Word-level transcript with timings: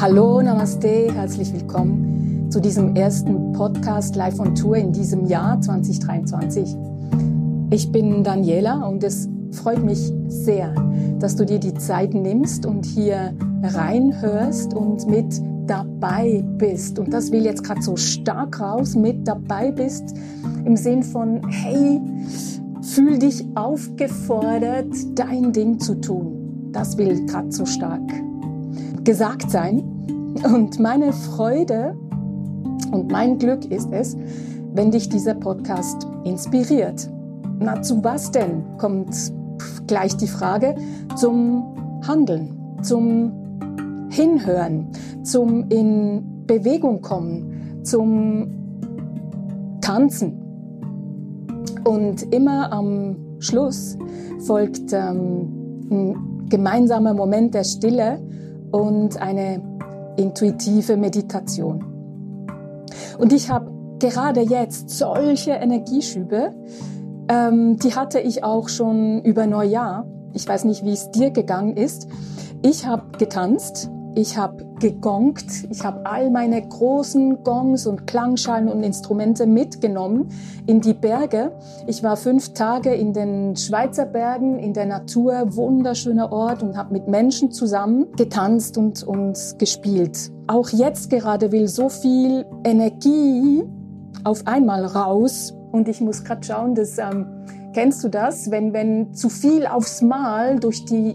Hallo, 0.00 0.40
Namaste, 0.40 1.12
herzlich 1.12 1.52
willkommen 1.52 2.46
zu 2.48 2.58
diesem 2.58 2.96
ersten 2.96 3.52
Podcast 3.52 4.16
Live 4.16 4.40
on 4.40 4.54
Tour 4.54 4.76
in 4.76 4.92
diesem 4.94 5.26
Jahr 5.26 5.60
2023. 5.60 6.74
Ich 7.70 7.92
bin 7.92 8.24
Daniela 8.24 8.86
und 8.88 9.04
es 9.04 9.28
freut 9.52 9.84
mich 9.84 10.10
sehr, 10.26 10.74
dass 11.18 11.36
du 11.36 11.44
dir 11.44 11.58
die 11.58 11.74
Zeit 11.74 12.14
nimmst 12.14 12.64
und 12.64 12.86
hier 12.86 13.34
reinhörst 13.62 14.72
und 14.72 15.06
mit 15.06 15.38
dabei 15.66 16.42
bist. 16.56 16.98
Und 16.98 17.12
das 17.12 17.30
will 17.30 17.44
jetzt 17.44 17.62
gerade 17.62 17.82
so 17.82 17.94
stark 17.96 18.58
raus, 18.58 18.96
mit 18.96 19.28
dabei 19.28 19.70
bist 19.70 20.14
im 20.64 20.78
Sinn 20.78 21.02
von, 21.02 21.42
hey, 21.50 22.00
fühl 22.80 23.18
dich 23.18 23.44
aufgefordert, 23.54 24.94
dein 25.14 25.52
Ding 25.52 25.78
zu 25.78 26.00
tun. 26.00 26.70
Das 26.72 26.96
will 26.96 27.26
gerade 27.26 27.52
so 27.52 27.66
stark 27.66 28.00
gesagt 29.04 29.50
sein. 29.50 29.89
Und 30.44 30.78
meine 30.78 31.12
Freude 31.12 31.94
und 32.92 33.10
mein 33.10 33.38
Glück 33.38 33.70
ist 33.70 33.88
es, 33.92 34.16
wenn 34.72 34.90
dich 34.90 35.08
dieser 35.08 35.34
Podcast 35.34 36.06
inspiriert. 36.24 37.08
Na, 37.58 37.82
zu 37.82 38.02
was 38.02 38.30
denn? 38.30 38.64
Kommt 38.78 39.14
gleich 39.86 40.16
die 40.16 40.26
Frage. 40.26 40.74
Zum 41.16 41.74
Handeln, 42.06 42.56
zum 42.82 43.32
Hinhören, 44.10 44.88
zum 45.22 45.68
in 45.68 46.44
Bewegung 46.46 47.02
kommen, 47.02 47.82
zum 47.84 48.48
Tanzen. 49.80 50.40
Und 51.84 52.22
immer 52.34 52.72
am 52.72 53.16
Schluss 53.40 53.96
folgt 54.40 54.92
ähm, 54.92 55.88
ein 55.90 56.46
gemeinsamer 56.48 57.14
Moment 57.14 57.54
der 57.54 57.64
Stille, 57.64 58.20
und 58.72 59.20
eine 59.20 59.62
intuitive 60.16 60.96
Meditation. 60.96 61.84
Und 63.18 63.32
ich 63.32 63.50
habe 63.50 63.70
gerade 63.98 64.40
jetzt 64.40 64.90
solche 64.90 65.52
Energieschübe, 65.52 66.52
ähm, 67.28 67.76
die 67.76 67.94
hatte 67.94 68.18
ich 68.20 68.42
auch 68.42 68.68
schon 68.68 69.22
über 69.22 69.46
Neujahr. 69.46 70.06
Ich 70.32 70.46
weiß 70.48 70.64
nicht, 70.64 70.84
wie 70.84 70.92
es 70.92 71.10
dir 71.10 71.30
gegangen 71.30 71.76
ist. 71.76 72.08
Ich 72.62 72.86
habe 72.86 73.18
getanzt 73.18 73.90
ich 74.14 74.36
habe 74.36 74.66
gegongt, 74.80 75.44
ich 75.70 75.84
habe 75.84 76.04
all 76.04 76.30
meine 76.30 76.60
großen 76.60 77.42
Gongs 77.44 77.86
und 77.86 78.06
Klangschalen 78.06 78.68
und 78.68 78.82
Instrumente 78.82 79.46
mitgenommen 79.46 80.28
in 80.66 80.80
die 80.80 80.94
Berge. 80.94 81.52
Ich 81.86 82.02
war 82.02 82.16
fünf 82.16 82.52
Tage 82.54 82.92
in 82.92 83.12
den 83.12 83.56
Schweizer 83.56 84.06
Bergen, 84.06 84.58
in 84.58 84.72
der 84.72 84.86
Natur, 84.86 85.54
wunderschöner 85.54 86.32
Ort 86.32 86.62
und 86.62 86.76
habe 86.76 86.92
mit 86.92 87.08
Menschen 87.08 87.52
zusammen 87.52 88.06
getanzt 88.16 88.76
und, 88.76 89.02
und 89.02 89.38
gespielt. 89.58 90.30
Auch 90.46 90.68
jetzt 90.70 91.10
gerade 91.10 91.52
will 91.52 91.68
so 91.68 91.88
viel 91.88 92.44
Energie 92.64 93.62
auf 94.24 94.46
einmal 94.46 94.84
raus 94.84 95.54
und 95.72 95.88
ich 95.88 96.00
muss 96.00 96.24
gerade 96.24 96.44
schauen, 96.44 96.74
dass... 96.74 96.98
Ähm, 96.98 97.26
Kennst 97.72 98.02
du 98.02 98.08
das, 98.08 98.50
wenn, 98.50 98.72
wenn 98.72 99.14
zu 99.14 99.28
viel 99.28 99.64
aufs 99.64 100.02
Mal 100.02 100.58
durch 100.58 100.84
die 100.86 101.14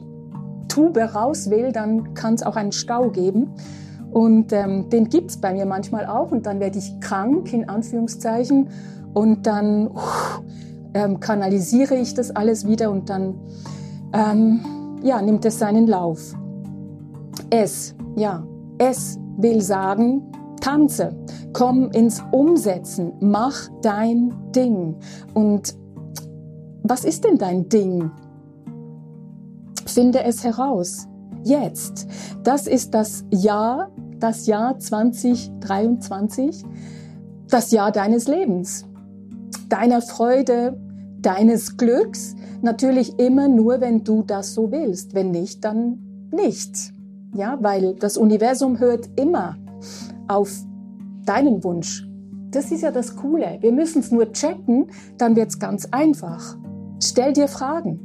Tube 0.67 0.97
raus 0.97 1.49
will, 1.49 1.71
dann 1.71 2.13
kann 2.13 2.35
es 2.35 2.43
auch 2.43 2.55
einen 2.55 2.71
Stau 2.71 3.09
geben. 3.09 3.51
Und 4.11 4.53
ähm, 4.53 4.89
den 4.89 5.09
gibt 5.09 5.31
es 5.31 5.37
bei 5.37 5.53
mir 5.53 5.65
manchmal 5.65 6.05
auch. 6.05 6.31
Und 6.31 6.45
dann 6.45 6.59
werde 6.59 6.77
ich 6.77 6.99
krank, 6.99 7.51
in 7.53 7.67
Anführungszeichen. 7.67 8.69
Und 9.13 9.45
dann 9.45 9.87
uh, 9.87 9.99
ähm, 10.93 11.19
kanalisiere 11.19 11.95
ich 11.95 12.13
das 12.13 12.31
alles 12.31 12.67
wieder 12.67 12.89
und 12.89 13.09
dann 13.09 13.35
ähm, 14.13 14.61
ja, 15.03 15.21
nimmt 15.21 15.45
es 15.45 15.59
seinen 15.59 15.87
Lauf. 15.87 16.33
Es, 17.49 17.93
ja, 18.15 18.45
es 18.77 19.19
will 19.37 19.61
sagen, 19.61 20.23
tanze, 20.61 21.15
komm 21.53 21.91
ins 21.91 22.23
Umsetzen, 22.31 23.11
mach 23.19 23.69
dein 23.81 24.33
Ding. 24.55 24.95
Und 25.33 25.75
was 26.83 27.03
ist 27.03 27.25
denn 27.25 27.37
dein 27.37 27.67
Ding? 27.67 28.09
Finde 29.95 30.23
es 30.25 30.43
heraus. 30.43 31.07
Jetzt. 31.45 32.05
Das 32.43 32.67
ist 32.67 32.93
das 32.93 33.23
Jahr, 33.31 33.89
das 34.19 34.45
Jahr 34.45 34.77
2023, 34.77 36.65
das 37.47 37.71
Jahr 37.71 37.93
deines 37.93 38.27
Lebens, 38.27 38.85
deiner 39.69 40.01
Freude, 40.01 40.77
deines 41.21 41.77
Glücks. 41.77 42.35
Natürlich 42.61 43.17
immer 43.19 43.47
nur, 43.47 43.79
wenn 43.79 44.03
du 44.03 44.21
das 44.21 44.53
so 44.53 44.69
willst. 44.69 45.15
Wenn 45.15 45.31
nicht, 45.31 45.63
dann 45.63 46.27
nicht. 46.29 46.91
Ja, 47.33 47.57
weil 47.61 47.95
das 47.95 48.17
Universum 48.17 48.79
hört 48.79 49.07
immer 49.15 49.55
auf 50.27 50.51
deinen 51.25 51.63
Wunsch. 51.63 52.05
Das 52.51 52.69
ist 52.69 52.81
ja 52.81 52.91
das 52.91 53.15
Coole. 53.15 53.59
Wir 53.61 53.71
müssen 53.71 54.01
es 54.01 54.11
nur 54.11 54.29
checken, 54.33 54.87
dann 55.17 55.37
wird 55.37 55.51
es 55.51 55.59
ganz 55.59 55.87
einfach. 55.91 56.57
Stell 57.01 57.31
dir 57.31 57.47
Fragen. 57.47 58.04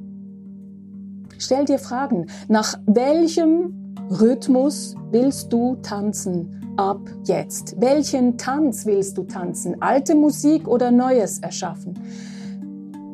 Stell 1.40 1.64
dir 1.64 1.78
Fragen. 1.78 2.26
Nach 2.48 2.78
welchem 2.86 3.94
Rhythmus 4.10 4.94
willst 5.10 5.50
du 5.50 5.76
tanzen 5.76 6.74
ab 6.76 7.00
jetzt? 7.24 7.80
Welchen 7.80 8.36
Tanz 8.36 8.84
willst 8.84 9.16
du 9.16 9.22
tanzen? 9.22 9.80
Alte 9.80 10.14
Musik 10.14 10.68
oder 10.68 10.90
Neues 10.90 11.38
erschaffen? 11.38 11.98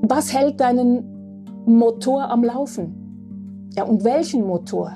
Was 0.02 0.34
hält 0.34 0.60
deinen 0.60 1.46
Motor 1.66 2.28
am 2.28 2.42
Laufen? 2.42 3.70
Ja, 3.76 3.84
und 3.84 4.02
welchen 4.02 4.44
Motor? 4.44 4.94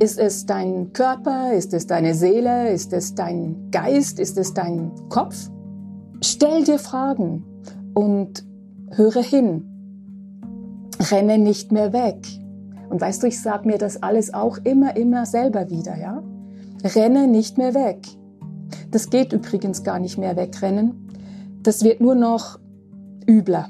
Ist 0.00 0.18
es 0.18 0.44
dein 0.44 0.92
Körper? 0.92 1.52
Ist 1.52 1.72
es 1.74 1.86
deine 1.86 2.14
Seele? 2.14 2.70
Ist 2.70 2.92
es 2.92 3.14
dein 3.14 3.70
Geist? 3.70 4.18
Ist 4.18 4.36
es 4.36 4.52
dein 4.52 4.90
Kopf? 5.10 5.48
Stell 6.22 6.64
dir 6.64 6.80
Fragen 6.80 7.44
und 7.94 8.44
höre 8.90 9.22
hin. 9.22 9.64
Renne 11.10 11.38
nicht 11.38 11.70
mehr 11.70 11.92
weg. 11.92 12.26
Und 12.88 13.00
weißt 13.00 13.22
du, 13.22 13.26
ich 13.26 13.40
sage 13.40 13.66
mir 13.66 13.78
das 13.78 14.02
alles 14.02 14.32
auch 14.32 14.58
immer, 14.64 14.96
immer 14.96 15.26
selber 15.26 15.70
wieder, 15.70 15.96
ja? 15.96 16.22
Renne 16.82 17.26
nicht 17.26 17.58
mehr 17.58 17.74
weg. 17.74 18.06
Das 18.90 19.10
geht 19.10 19.32
übrigens 19.32 19.82
gar 19.82 19.98
nicht 19.98 20.18
mehr 20.18 20.36
wegrennen. 20.36 21.08
Das 21.62 21.82
wird 21.84 22.00
nur 22.00 22.14
noch 22.14 22.58
übler 23.28 23.68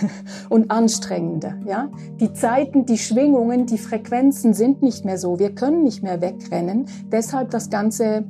und 0.50 0.70
anstrengender, 0.70 1.56
ja? 1.66 1.90
Die 2.20 2.32
Zeiten, 2.32 2.86
die 2.86 2.98
Schwingungen, 2.98 3.66
die 3.66 3.78
Frequenzen 3.78 4.54
sind 4.54 4.82
nicht 4.82 5.04
mehr 5.04 5.18
so. 5.18 5.38
Wir 5.38 5.54
können 5.54 5.82
nicht 5.82 6.02
mehr 6.02 6.20
wegrennen. 6.20 6.86
Deshalb 7.10 7.50
das 7.50 7.70
ganze 7.70 8.24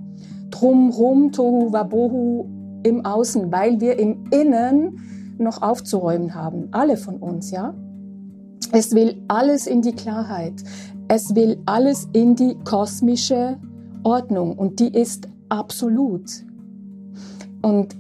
drumrum, 0.51 1.33
tohu 1.33 1.73
wabohu 1.73 2.47
im 2.83 3.05
Außen, 3.05 3.53
weil 3.53 3.81
wir 3.81 3.99
im 3.99 4.25
Innen 4.31 5.35
noch 5.39 5.63
aufzuräumen 5.63 6.35
haben. 6.35 6.69
Alle 6.71 6.97
von 6.97 7.17
uns, 7.17 7.51
ja? 7.51 7.75
Es 8.73 8.95
will 8.95 9.21
alles 9.29 9.67
in 9.67 9.83
die 9.83 9.93
Klarheit. 9.93 10.55
Es 11.09 11.35
will 11.35 11.61
alles 11.67 12.09
in 12.13 12.37
die 12.37 12.57
kosmische 12.65 13.59
Ordnung 14.05 14.57
und 14.57 14.79
die 14.79 14.89
ist 14.89 15.29
absolut. 15.49 16.31
Und 17.63 17.97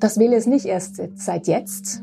das 0.00 0.18
will 0.18 0.32
es 0.32 0.46
nicht 0.46 0.66
erst 0.66 1.00
seit 1.14 1.46
jetzt. 1.46 2.02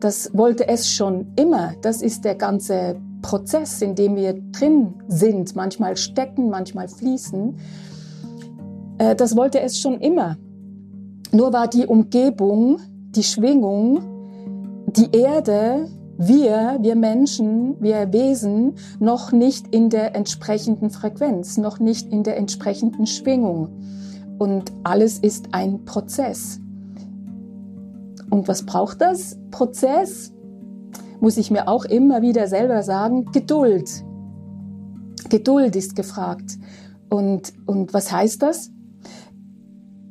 Das 0.00 0.30
wollte 0.32 0.66
es 0.66 0.90
schon 0.90 1.26
immer. 1.36 1.74
Das 1.82 2.00
ist 2.00 2.24
der 2.24 2.34
ganze 2.34 2.96
Prozess, 3.20 3.82
in 3.82 3.94
dem 3.94 4.16
wir 4.16 4.32
drin 4.52 4.94
sind. 5.08 5.54
Manchmal 5.54 5.96
stecken, 5.96 6.48
manchmal 6.48 6.88
fließen. 6.88 7.56
Äh, 8.98 9.14
das 9.14 9.36
wollte 9.36 9.60
es 9.60 9.78
schon 9.78 10.00
immer. 10.00 10.38
Nur 11.32 11.52
war 11.52 11.68
die 11.68 11.86
Umgebung, 11.86 12.78
die 13.10 13.22
Schwingung, 13.22 14.00
die 14.86 15.14
Erde, 15.14 15.88
wir, 16.18 16.78
wir 16.80 16.96
Menschen, 16.96 17.80
wir 17.80 18.12
Wesen 18.12 18.74
noch 19.00 19.32
nicht 19.32 19.68
in 19.74 19.90
der 19.90 20.16
entsprechenden 20.16 20.90
Frequenz, 20.90 21.58
noch 21.58 21.78
nicht 21.78 22.10
in 22.10 22.22
der 22.22 22.36
entsprechenden 22.36 23.06
Schwingung. 23.06 23.68
Und 24.38 24.72
alles 24.82 25.18
ist 25.18 25.48
ein 25.52 25.84
Prozess. 25.84 26.60
Und 28.30 28.48
was 28.48 28.64
braucht 28.64 29.00
das 29.00 29.38
Prozess? 29.50 30.32
Muss 31.20 31.36
ich 31.36 31.50
mir 31.50 31.68
auch 31.68 31.84
immer 31.84 32.22
wieder 32.22 32.48
selber 32.48 32.82
sagen, 32.82 33.26
Geduld. 33.32 34.04
Geduld 35.28 35.76
ist 35.76 35.96
gefragt. 35.96 36.58
Und, 37.08 37.52
und 37.66 37.94
was 37.94 38.12
heißt 38.12 38.42
das? 38.42 38.70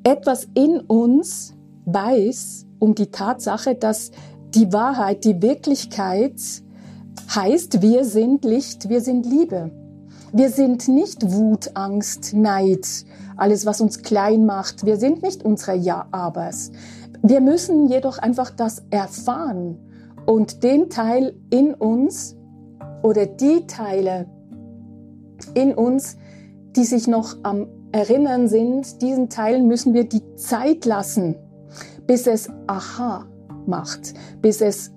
Etwas 0.04 0.48
in 0.54 0.80
uns 0.81 1.56
weiß 1.86 2.68
um 2.80 2.96
die 2.96 3.12
Tatsache, 3.12 3.75
dass 3.75 4.12
die 4.56 4.72
Wahrheit, 4.72 5.25
die 5.25 5.42
Wirklichkeit 5.42 6.40
heißt, 7.34 7.81
wir 7.81 8.06
sind 8.06 8.46
Licht, 8.46 8.90
wir 8.90 9.02
sind 9.02 9.25
Liebe. 9.25 9.72
Wir 10.31 10.50
sind 10.50 10.88
nicht 10.88 11.31
Wut, 11.31 11.72
Angst, 11.75 12.34
Neid, 12.34 12.88
alles, 13.38 13.66
was 13.66 13.81
uns 13.81 14.02
klein 14.02 14.46
macht. 14.46 14.86
Wir 14.86 14.98
sind 14.98 15.24
nicht 15.24 15.44
unsere 15.44 15.75
Ja-Abers. 15.75 16.72
Wir 17.22 17.42
müssen 17.42 17.88
jedoch 17.88 18.18
einfach 18.18 18.50
das 18.50 18.84
erfahren 18.90 19.78
und 20.25 20.63
den 20.63 20.90
Teil 20.90 21.36
in 21.50 21.74
uns 21.74 22.36
oder 23.04 23.25
die 23.25 23.68
Teile 23.68 24.28
in 25.54 25.74
uns, 25.74 26.18
die 26.75 26.86
sich 26.86 27.08
noch 27.08 27.38
am 27.44 27.68
Erinnern 27.92 28.48
sind, 28.48 29.01
diesen 29.01 29.30
Teilen 29.30 29.68
müssen 29.68 29.94
wir 29.94 30.04
die 30.04 30.36
Zeit 30.36 30.86
lassen, 30.86 31.36
bis 32.08 32.28
es 32.28 32.50
Aha 32.68 33.25
macht, 33.68 34.14
bis 34.42 34.62
es 34.62 34.92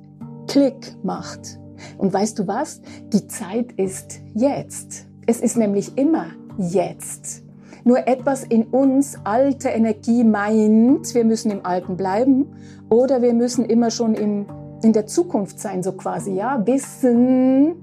Klick 0.47 0.97
macht. 1.03 1.59
Und 1.99 2.13
weißt 2.13 2.39
du 2.39 2.47
was? 2.47 2.81
Die 3.13 3.27
Zeit 3.27 3.73
ist 3.73 4.21
jetzt. 4.35 5.07
Es 5.27 5.41
ist 5.41 5.57
nämlich 5.57 5.97
immer 5.97 6.27
jetzt. 6.59 7.45
Nur 7.85 8.07
etwas 8.07 8.45
in 8.45 8.65
uns, 8.65 9.17
alte 9.25 9.69
Energie 9.69 10.25
meint, 10.25 11.15
wir 11.15 11.25
müssen 11.25 11.51
im 11.51 11.65
Alten 11.65 11.97
bleiben 11.97 12.47
oder 12.91 13.23
wir 13.23 13.35
müssen 13.35 13.65
immer 13.65 13.91
schon 13.91 14.15
im, 14.15 14.47
in 14.83 14.93
der 14.93 15.07
Zukunft 15.07 15.61
sein, 15.61 15.83
so 15.83 15.93
quasi, 15.93 16.33
ja. 16.33 16.67
Wissen, 16.67 17.77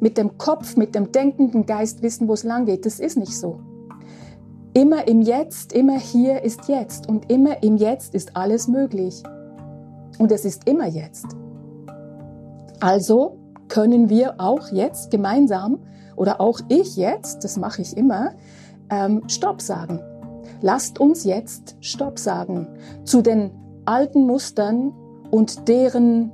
mit 0.00 0.16
dem 0.16 0.38
Kopf, 0.38 0.76
mit 0.76 0.94
dem 0.94 1.12
denkenden 1.12 1.66
Geist 1.66 2.02
wissen, 2.02 2.26
wo 2.28 2.32
es 2.32 2.44
lang 2.44 2.66
geht. 2.66 2.86
Das 2.86 3.00
ist 3.00 3.16
nicht 3.16 3.36
so. 3.36 3.60
Immer 4.72 5.06
im 5.08 5.20
Jetzt, 5.20 5.72
immer 5.72 5.98
hier 5.98 6.42
ist 6.42 6.68
jetzt 6.68 7.08
und 7.08 7.30
immer 7.30 7.62
im 7.62 7.76
Jetzt 7.76 8.14
ist 8.14 8.36
alles 8.36 8.68
möglich. 8.68 9.22
Und 10.20 10.30
es 10.32 10.44
ist 10.44 10.68
immer 10.68 10.86
jetzt. 10.86 11.24
Also 12.78 13.38
können 13.68 14.10
wir 14.10 14.34
auch 14.38 14.68
jetzt 14.70 15.10
gemeinsam 15.10 15.78
oder 16.14 16.42
auch 16.42 16.60
ich 16.68 16.98
jetzt, 16.98 17.42
das 17.42 17.56
mache 17.56 17.80
ich 17.80 17.96
immer, 17.96 18.32
ähm, 18.90 19.22
Stopp 19.28 19.62
sagen. 19.62 19.98
Lasst 20.60 21.00
uns 21.00 21.24
jetzt 21.24 21.74
Stopp 21.80 22.18
sagen 22.18 22.66
zu 23.04 23.22
den 23.22 23.50
alten 23.86 24.26
Mustern 24.26 24.92
und 25.30 25.66
deren 25.68 26.32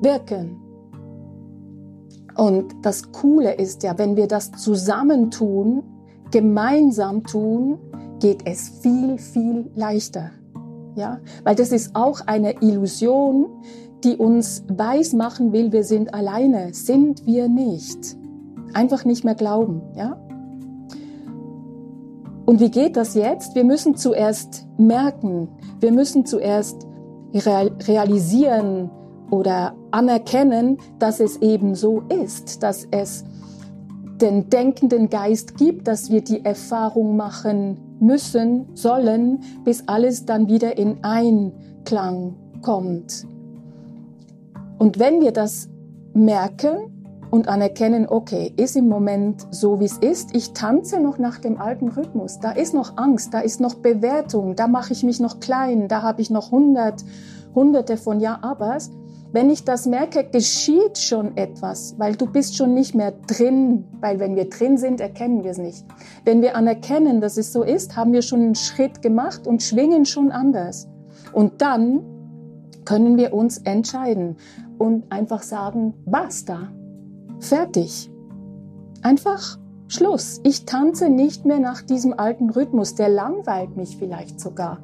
Wirken. 0.00 0.56
Und 2.38 2.74
das 2.80 3.12
Coole 3.12 3.52
ist 3.52 3.82
ja, 3.82 3.98
wenn 3.98 4.16
wir 4.16 4.28
das 4.28 4.50
zusammentun, 4.52 5.82
gemeinsam 6.30 7.22
tun, 7.22 7.78
geht 8.18 8.46
es 8.46 8.70
viel, 8.80 9.18
viel 9.18 9.70
leichter. 9.74 10.30
Ja, 10.98 11.20
weil 11.44 11.54
das 11.54 11.70
ist 11.70 11.94
auch 11.94 12.22
eine 12.26 12.60
Illusion, 12.60 13.46
die 14.02 14.16
uns 14.16 14.64
weiß 14.66 15.12
machen 15.12 15.52
will, 15.52 15.70
wir 15.70 15.84
sind 15.84 16.12
alleine. 16.12 16.74
Sind 16.74 17.24
wir 17.24 17.48
nicht. 17.48 18.16
Einfach 18.74 19.04
nicht 19.04 19.24
mehr 19.24 19.36
glauben, 19.36 19.80
ja? 19.94 20.20
Und 22.46 22.58
wie 22.58 22.70
geht 22.70 22.96
das 22.96 23.14
jetzt? 23.14 23.54
Wir 23.54 23.62
müssen 23.62 23.94
zuerst 23.94 24.66
merken, 24.76 25.48
wir 25.78 25.92
müssen 25.92 26.26
zuerst 26.26 26.84
realisieren 27.32 28.90
oder 29.30 29.76
anerkennen, 29.92 30.78
dass 30.98 31.20
es 31.20 31.36
eben 31.36 31.76
so 31.76 32.00
ist, 32.24 32.64
dass 32.64 32.88
es 32.90 33.24
den 34.20 34.50
denkenden 34.50 35.10
Geist 35.10 35.56
gibt, 35.56 35.86
dass 35.86 36.10
wir 36.10 36.24
die 36.24 36.44
Erfahrung 36.44 37.16
machen 37.16 37.87
müssen, 38.00 38.66
sollen, 38.74 39.40
bis 39.64 39.86
alles 39.86 40.26
dann 40.26 40.48
wieder 40.48 40.76
in 40.78 41.02
Einklang 41.02 42.34
kommt. 42.62 43.26
Und 44.78 44.98
wenn 44.98 45.20
wir 45.20 45.32
das 45.32 45.68
merken, 46.14 46.98
und 47.30 47.48
anerkennen, 47.48 48.06
okay, 48.08 48.52
ist 48.56 48.76
im 48.76 48.88
Moment 48.88 49.46
so, 49.50 49.80
wie 49.80 49.84
es 49.84 49.98
ist. 49.98 50.34
Ich 50.34 50.52
tanze 50.52 51.00
noch 51.00 51.18
nach 51.18 51.38
dem 51.38 51.60
alten 51.60 51.88
Rhythmus. 51.88 52.40
Da 52.40 52.52
ist 52.52 52.74
noch 52.74 52.96
Angst, 52.96 53.34
da 53.34 53.40
ist 53.40 53.60
noch 53.60 53.74
Bewertung, 53.74 54.56
da 54.56 54.66
mache 54.66 54.92
ich 54.92 55.02
mich 55.02 55.20
noch 55.20 55.40
klein, 55.40 55.88
da 55.88 56.02
habe 56.02 56.22
ich 56.22 56.30
noch 56.30 56.50
hundert, 56.50 57.04
hunderte 57.54 57.96
von 57.96 58.20
Ja-Abers. 58.20 58.90
Wenn 59.32 59.50
ich 59.50 59.64
das 59.64 59.86
merke, 59.86 60.24
geschieht 60.24 60.98
schon 60.98 61.36
etwas, 61.36 61.94
weil 61.98 62.16
du 62.16 62.26
bist 62.26 62.56
schon 62.56 62.74
nicht 62.74 62.94
mehr 62.94 63.12
drin, 63.12 63.84
weil 64.00 64.18
wenn 64.20 64.36
wir 64.36 64.48
drin 64.48 64.78
sind, 64.78 65.00
erkennen 65.00 65.44
wir 65.44 65.50
es 65.50 65.58
nicht. 65.58 65.84
Wenn 66.24 66.40
wir 66.40 66.56
anerkennen, 66.56 67.20
dass 67.20 67.36
es 67.36 67.52
so 67.52 67.62
ist, 67.62 67.96
haben 67.96 68.12
wir 68.12 68.22
schon 68.22 68.40
einen 68.40 68.54
Schritt 68.54 69.02
gemacht 69.02 69.46
und 69.46 69.62
schwingen 69.62 70.06
schon 70.06 70.32
anders. 70.32 70.88
Und 71.32 71.60
dann 71.60 72.00
können 72.84 73.18
wir 73.18 73.34
uns 73.34 73.58
entscheiden 73.58 74.36
und 74.78 75.12
einfach 75.12 75.42
sagen, 75.42 75.92
basta, 76.06 76.70
Fertig. 77.40 78.10
Einfach 79.02 79.58
Schluss. 79.86 80.40
Ich 80.42 80.66
tanze 80.66 81.08
nicht 81.08 81.44
mehr 81.44 81.60
nach 81.60 81.82
diesem 81.82 82.18
alten 82.18 82.50
Rhythmus. 82.50 82.94
Der 82.94 83.08
langweilt 83.08 83.76
mich 83.76 83.96
vielleicht 83.96 84.40
sogar. 84.40 84.80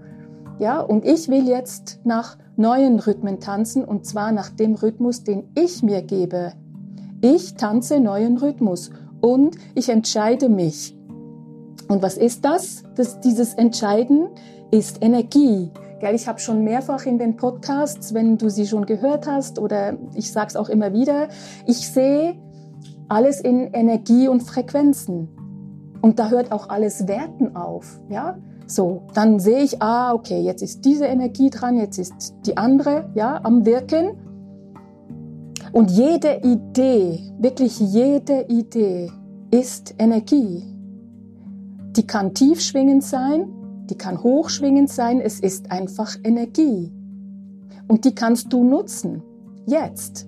Ja, 0.59 0.81
und 0.81 1.05
ich 1.05 1.29
will 1.29 1.49
jetzt 1.49 2.01
nach 2.05 2.39
neuen 2.57 3.01
Rhythmen 3.01 3.41
tanzen 3.41 3.85
und 3.85 4.07
zwar 4.07 4.33
nach 4.33 4.51
dem 4.51 4.75
Rhythmus, 4.75 5.25
den 5.25 5.49
ich 5.57 5.83
mir 5.83 6.03
gebe. 6.03 6.53
Ich 7.21 7.55
tanze 7.55 8.01
neuen 8.01 8.39
Rhythmus 8.39 8.91
und 9.21 9.57
ich 9.75 9.89
entscheide 9.89 10.49
mich. 10.49 10.97
Und 11.89 12.03
was 12.03 12.17
ist 12.17 12.45
das? 12.45 12.85
das 12.95 13.21
dieses 13.21 13.55
Entscheiden 13.55 14.29
ist 14.71 15.03
Energie. 15.03 15.71
Gell, 16.01 16.15
ich 16.15 16.29
habe 16.29 16.39
schon 16.39 16.65
mehrfach 16.65 17.07
in 17.07 17.19
den 17.19 17.37
Podcasts, 17.37 18.15
wenn 18.15 18.39
du 18.39 18.49
sie 18.49 18.67
schon 18.67 18.87
gehört 18.87 19.27
hast 19.27 19.59
oder 19.59 19.97
ich 20.15 20.31
sage 20.31 20.49
es 20.49 20.57
auch 20.57 20.69
immer 20.69 20.93
wieder, 20.93 21.29
ich 21.67 21.89
sehe 21.89 22.37
alles 23.09 23.41
in 23.41 23.73
Energie 23.73 24.29
und 24.29 24.43
Frequenzen. 24.43 25.29
Und 26.01 26.19
da 26.19 26.29
hört 26.29 26.53
auch 26.53 26.69
alles 26.69 27.09
Werten 27.09 27.57
auf, 27.57 28.01
ja? 28.09 28.37
So, 28.67 29.03
dann 29.13 29.41
sehe 29.41 29.63
ich, 29.63 29.83
ah, 29.83 30.15
okay, 30.15 30.41
jetzt 30.41 30.63
ist 30.63 30.85
diese 30.85 31.05
Energie 31.07 31.51
dran, 31.51 31.77
jetzt 31.77 31.99
ist 31.99 32.35
die 32.47 32.57
andere, 32.57 33.11
ja, 33.15 33.41
am 33.43 33.67
Wirken. 33.67 34.13
Und 35.73 35.91
jede 35.91 36.41
Idee, 36.43 37.21
wirklich 37.39 37.79
jede 37.79 38.47
Idee 38.49 39.11
ist 39.51 39.95
Energie. 39.99 40.63
Die 41.97 42.07
kann 42.07 42.33
tiefschwingend 42.33 43.05
sein, 43.05 43.49
die 43.91 43.97
kann 43.97 44.23
hochschwingend 44.23 44.89
sein, 44.89 45.21
es 45.21 45.41
ist 45.41 45.71
einfach 45.71 46.17
Energie. 46.25 46.91
Und 47.87 48.05
die 48.05 48.15
kannst 48.15 48.53
du 48.53 48.65
nutzen. 48.65 49.23
Jetzt. 49.67 50.27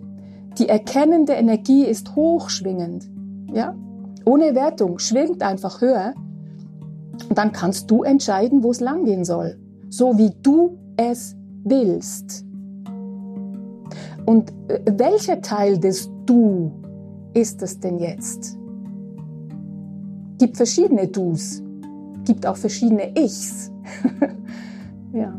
Die 0.58 0.68
erkennende 0.68 1.32
Energie 1.32 1.84
ist 1.84 2.14
hochschwingend. 2.14 3.08
Ja? 3.52 3.74
Ohne 4.24 4.54
Wertung, 4.54 4.98
schwingt 4.98 5.42
einfach 5.42 5.80
höher. 5.80 6.14
Dann 7.34 7.52
kannst 7.52 7.90
du 7.90 8.02
entscheiden, 8.02 8.62
wo 8.62 8.70
es 8.70 8.80
langgehen 8.80 9.24
soll. 9.24 9.58
So 9.88 10.18
wie 10.18 10.32
du 10.42 10.78
es 10.96 11.36
willst. 11.64 12.44
Und 14.24 14.52
äh, 14.68 14.80
welcher 14.96 15.40
Teil 15.40 15.78
des 15.78 16.10
Du 16.26 16.72
ist 17.34 17.62
es 17.62 17.78
denn 17.78 17.98
jetzt? 17.98 18.58
Gibt 20.38 20.56
verschiedene 20.56 21.06
Dus, 21.06 21.62
gibt 22.24 22.46
auch 22.46 22.56
verschiedene 22.56 23.16
Ichs. 23.16 23.70
ja. 25.12 25.32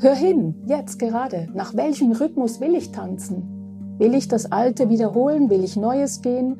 Hör 0.00 0.14
hin, 0.14 0.54
jetzt 0.66 0.98
gerade. 0.98 1.48
Nach 1.54 1.74
welchem 1.76 2.12
Rhythmus 2.12 2.60
will 2.60 2.74
ich 2.74 2.90
tanzen? 2.90 3.96
Will 3.98 4.14
ich 4.14 4.28
das 4.28 4.50
Alte 4.50 4.88
wiederholen? 4.88 5.50
Will 5.50 5.62
ich 5.62 5.76
Neues 5.76 6.22
gehen? 6.22 6.56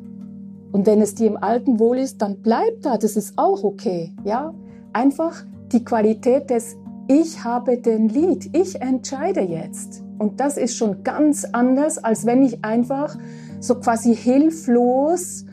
Und 0.73 0.87
wenn 0.87 1.01
es 1.01 1.15
dir 1.15 1.27
im 1.27 1.37
Alten 1.37 1.79
wohl 1.79 1.99
ist, 1.99 2.23
dann 2.23 2.43
bleib 2.43 2.83
da. 2.83 2.97
Das 2.97 3.17
ist 3.17 3.35
auch 3.37 3.65
okay. 3.65 4.13
Ja? 4.25 4.55
Einfach 4.93 5.45
die 5.73 5.85
Qualität 5.85 6.51
des 6.51 6.77
Ich 7.09 7.45
habe 7.45 7.79
den 7.79 8.09
Lied. 8.09 8.51
Ich 8.57 8.81
entscheide 8.81 9.41
jetzt. 9.41 10.03
Und 10.19 10.39
das 10.39 10.57
ist 10.57 10.77
schon 10.77 11.03
ganz 11.03 11.45
anders, 11.45 11.99
als 11.99 12.27
wenn 12.27 12.43
ich 12.43 12.65
einfach 12.65 13.17
so 13.59 13.77
quasi 13.77 14.15
hilflos 14.15 15.45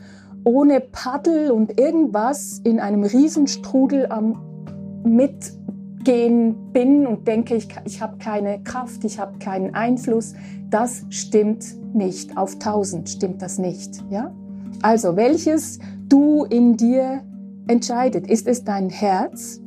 ohne 0.44 0.80
Paddel 0.80 1.50
und 1.50 1.80
irgendwas 1.80 2.60
in 2.64 2.80
einem 2.80 3.02
Riesenstrudel 3.02 4.06
am 4.10 4.40
mit 5.04 5.52
gehen 6.04 6.72
bin 6.72 7.06
und 7.06 7.26
denke, 7.26 7.54
ich, 7.54 7.68
ich 7.84 8.00
habe 8.00 8.18
keine 8.18 8.62
Kraft, 8.62 9.04
ich 9.04 9.18
habe 9.18 9.38
keinen 9.38 9.74
Einfluss, 9.74 10.34
das 10.70 11.04
stimmt 11.10 11.64
nicht. 11.94 12.36
Auf 12.36 12.58
tausend 12.58 13.08
stimmt 13.08 13.42
das 13.42 13.58
nicht. 13.58 14.02
Ja? 14.10 14.32
Also, 14.82 15.16
welches 15.16 15.78
Du 16.08 16.44
in 16.44 16.76
dir 16.76 17.22
entscheidet? 17.66 18.28
Ist 18.28 18.46
es 18.46 18.64
dein 18.64 18.88
Herz? 18.88 19.60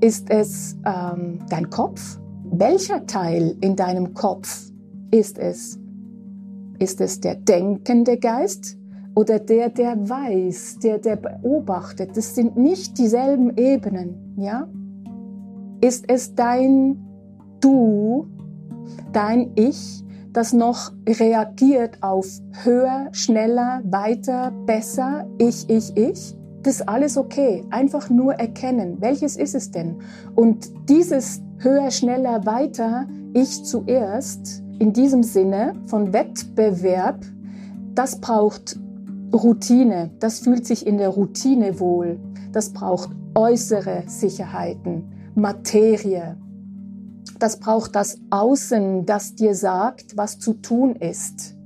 Ist 0.00 0.30
es 0.30 0.76
ähm, 0.84 1.38
dein 1.48 1.70
Kopf? 1.70 2.18
Welcher 2.52 3.06
Teil 3.06 3.56
in 3.60 3.76
deinem 3.76 4.14
Kopf 4.14 4.70
ist 5.10 5.38
es? 5.38 5.78
Ist 6.78 7.00
es 7.00 7.20
der 7.20 7.36
denkende 7.36 8.16
Geist? 8.16 8.76
oder 9.14 9.38
der, 9.38 9.68
der 9.68 10.08
weiß, 10.08 10.78
der, 10.82 10.98
der 10.98 11.16
beobachtet. 11.16 12.16
Das 12.16 12.34
sind 12.34 12.56
nicht 12.56 12.98
dieselben 12.98 13.56
Ebenen, 13.56 14.34
ja? 14.36 14.68
Ist 15.80 16.04
es 16.08 16.34
dein 16.34 16.96
Du, 17.60 18.26
dein 19.12 19.50
Ich, 19.54 20.02
das 20.32 20.52
noch 20.52 20.92
reagiert 21.08 21.98
auf 22.02 22.26
höher, 22.62 23.08
schneller, 23.12 23.82
weiter, 23.84 24.52
besser, 24.66 25.26
ich, 25.38 25.68
ich, 25.68 25.96
ich? 25.96 26.36
Das 26.62 26.74
ist 26.74 26.88
alles 26.88 27.16
okay. 27.16 27.64
Einfach 27.70 28.10
nur 28.10 28.34
erkennen, 28.34 28.98
welches 29.00 29.36
ist 29.36 29.54
es 29.54 29.70
denn? 29.70 29.96
Und 30.34 30.70
dieses 30.88 31.40
höher, 31.58 31.90
schneller, 31.90 32.44
weiter, 32.44 33.06
ich 33.32 33.64
zuerst, 33.64 34.62
in 34.78 34.92
diesem 34.92 35.22
Sinne 35.22 35.74
von 35.86 36.12
Wettbewerb, 36.12 37.24
das 37.94 38.20
braucht 38.20 38.78
Routine, 39.32 40.10
das 40.18 40.40
fühlt 40.40 40.66
sich 40.66 40.86
in 40.86 40.98
der 40.98 41.10
Routine 41.10 41.78
wohl. 41.80 42.18
Das 42.52 42.70
braucht 42.70 43.10
äußere 43.34 44.04
Sicherheiten, 44.06 45.04
Materie. 45.34 46.36
Das 47.40 47.58
braucht 47.58 47.96
das 47.96 48.18
Außen, 48.28 49.06
das 49.06 49.34
dir 49.34 49.54
sagt, 49.54 50.16
was 50.16 50.38
zu 50.38 50.52
tun 50.52 50.94
ist. 50.94 51.56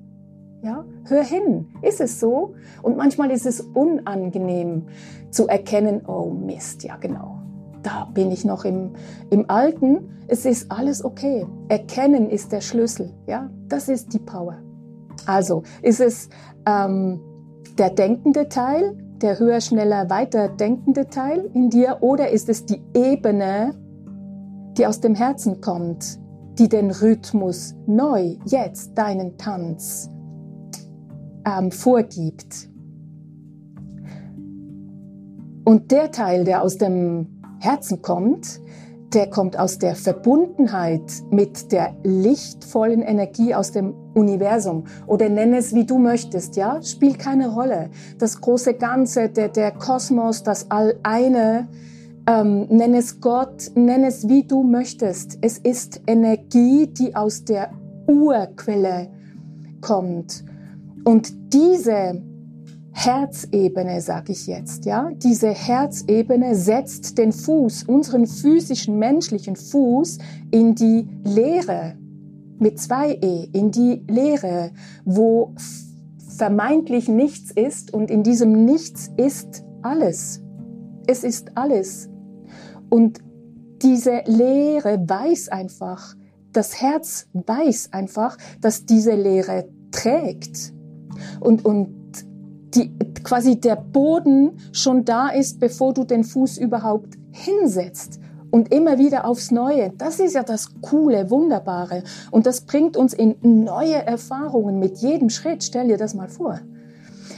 Ja, 0.62 0.84
hör 1.06 1.22
hin. 1.22 1.66
Ist 1.82 2.00
es 2.00 2.20
so? 2.20 2.54
Und 2.80 2.96
manchmal 2.96 3.32
ist 3.32 3.44
es 3.44 3.60
unangenehm 3.60 4.86
zu 5.30 5.48
erkennen, 5.48 6.06
oh 6.06 6.30
Mist, 6.30 6.84
ja 6.84 6.96
genau. 6.96 7.40
Da 7.82 8.06
bin 8.14 8.30
ich 8.30 8.44
noch 8.44 8.64
im, 8.64 8.92
im 9.30 9.50
Alten. 9.50 10.08
Es 10.28 10.46
ist 10.46 10.70
alles 10.70 11.04
okay. 11.04 11.44
Erkennen 11.68 12.30
ist 12.30 12.52
der 12.52 12.60
Schlüssel. 12.60 13.12
Ja, 13.26 13.50
das 13.68 13.88
ist 13.88 14.14
die 14.14 14.20
Power. 14.20 14.62
Also, 15.26 15.64
ist 15.82 16.00
es 16.00 16.28
ähm, 16.66 17.20
der 17.78 17.90
denkende 17.90 18.48
Teil, 18.48 18.96
der 19.20 19.40
höher, 19.40 19.60
schneller, 19.60 20.08
weiter 20.08 20.48
denkende 20.48 21.08
Teil 21.08 21.50
in 21.52 21.68
dir 21.68 21.98
oder 22.00 22.30
ist 22.30 22.48
es 22.48 22.64
die 22.64 22.80
Ebene, 22.94 23.74
die 24.76 24.86
aus 24.86 25.00
dem 25.00 25.14
Herzen 25.14 25.60
kommt, 25.60 26.18
die 26.58 26.68
den 26.68 26.90
Rhythmus 26.90 27.74
neu, 27.86 28.36
jetzt 28.44 28.96
deinen 28.96 29.36
Tanz 29.38 30.10
ähm, 31.46 31.70
vorgibt? 31.70 32.68
Und 35.64 35.90
der 35.90 36.10
Teil, 36.10 36.44
der 36.44 36.62
aus 36.62 36.76
dem 36.76 37.40
Herzen 37.58 38.02
kommt, 38.02 38.60
der 39.14 39.30
kommt 39.30 39.58
aus 39.58 39.78
der 39.78 39.94
Verbundenheit 39.94 41.22
mit 41.30 41.70
der 41.70 41.94
lichtvollen 42.02 43.00
Energie 43.00 43.54
aus 43.54 43.70
dem 43.70 43.94
Universum 44.14 44.84
oder 45.06 45.28
nenne 45.28 45.58
es 45.58 45.72
wie 45.72 45.86
du 45.86 45.98
möchtest, 45.98 46.56
ja, 46.56 46.82
spielt 46.82 47.18
keine 47.18 47.54
Rolle. 47.54 47.90
Das 48.18 48.40
große 48.40 48.74
Ganze, 48.74 49.28
der, 49.28 49.48
der 49.48 49.70
Kosmos, 49.70 50.42
das 50.42 50.70
All-Eine, 50.70 51.68
ähm, 52.26 52.66
nenn 52.68 52.94
es 52.94 53.20
Gott, 53.20 53.70
nenn 53.74 54.04
es 54.04 54.28
wie 54.28 54.44
du 54.44 54.62
möchtest. 54.62 55.38
Es 55.40 55.58
ist 55.58 56.00
Energie, 56.06 56.86
die 56.86 57.14
aus 57.14 57.44
der 57.44 57.70
Urquelle 58.06 59.08
kommt. 59.80 60.44
Und 61.04 61.52
diese 61.52 62.22
Herzebene, 62.92 64.00
sag 64.00 64.30
ich 64.30 64.46
jetzt, 64.46 64.84
ja. 64.86 65.10
Diese 65.16 65.50
Herzebene 65.50 66.54
setzt 66.54 67.18
den 67.18 67.32
Fuß, 67.32 67.84
unseren 67.84 68.26
physischen, 68.26 68.98
menschlichen 68.98 69.56
Fuß 69.56 70.18
in 70.50 70.74
die 70.74 71.08
Leere 71.24 71.96
mit 72.58 72.78
zwei 72.78 73.12
E, 73.14 73.48
in 73.52 73.72
die 73.72 74.02
Leere, 74.08 74.70
wo 75.04 75.52
vermeintlich 76.36 77.08
nichts 77.08 77.50
ist 77.50 77.92
und 77.92 78.10
in 78.10 78.22
diesem 78.22 78.64
Nichts 78.64 79.10
ist 79.16 79.64
alles. 79.82 80.40
Es 81.06 81.24
ist 81.24 81.56
alles. 81.56 82.08
Und 82.94 83.18
diese 83.82 84.22
Leere 84.26 85.00
weiß 85.04 85.48
einfach, 85.48 86.14
das 86.52 86.80
Herz 86.80 87.26
weiß 87.32 87.88
einfach, 87.90 88.38
dass 88.60 88.86
diese 88.86 89.16
Leere 89.16 89.64
trägt. 89.90 90.72
Und, 91.40 91.64
und 91.64 91.88
die, 92.76 92.96
quasi 93.24 93.58
der 93.58 93.74
Boden 93.74 94.58
schon 94.70 95.04
da 95.04 95.26
ist, 95.30 95.58
bevor 95.58 95.92
du 95.92 96.04
den 96.04 96.22
Fuß 96.22 96.56
überhaupt 96.58 97.18
hinsetzt. 97.32 98.20
Und 98.52 98.72
immer 98.72 98.96
wieder 98.96 99.26
aufs 99.26 99.50
Neue. 99.50 99.92
Das 99.98 100.20
ist 100.20 100.36
ja 100.36 100.44
das 100.44 100.80
Coole, 100.80 101.30
Wunderbare. 101.30 102.04
Und 102.30 102.46
das 102.46 102.60
bringt 102.60 102.96
uns 102.96 103.12
in 103.12 103.34
neue 103.42 104.06
Erfahrungen 104.06 104.78
mit 104.78 104.98
jedem 104.98 105.30
Schritt. 105.30 105.64
Stell 105.64 105.88
dir 105.88 105.96
das 105.96 106.14
mal 106.14 106.28
vor. 106.28 106.60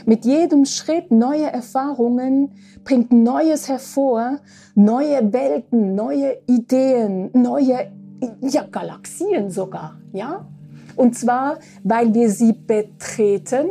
Mit 0.07 0.23
jedem 0.23 0.63
Schritt 0.63 1.11
neue 1.11 1.51
Erfahrungen 1.51 2.53
bringt 2.85 3.11
Neues 3.11 3.67
hervor, 3.67 4.39
neue 4.73 5.33
Welten, 5.33 5.95
neue 5.95 6.37
Ideen, 6.47 7.29
neue 7.33 7.91
ja, 8.39 8.63
Galaxien 8.71 9.49
sogar, 9.49 9.99
ja? 10.13 10.47
Und 10.95 11.17
zwar, 11.17 11.59
weil 11.83 12.13
wir 12.13 12.31
sie 12.31 12.53
betreten 12.53 13.67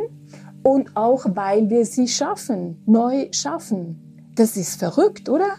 und 0.62 0.95
auch 0.95 1.25
weil 1.31 1.71
wir 1.71 1.87
sie 1.87 2.07
schaffen, 2.07 2.83
neu 2.85 3.28
schaffen. 3.33 4.28
Das 4.35 4.59
ist 4.59 4.78
verrückt, 4.78 5.31
oder? 5.31 5.55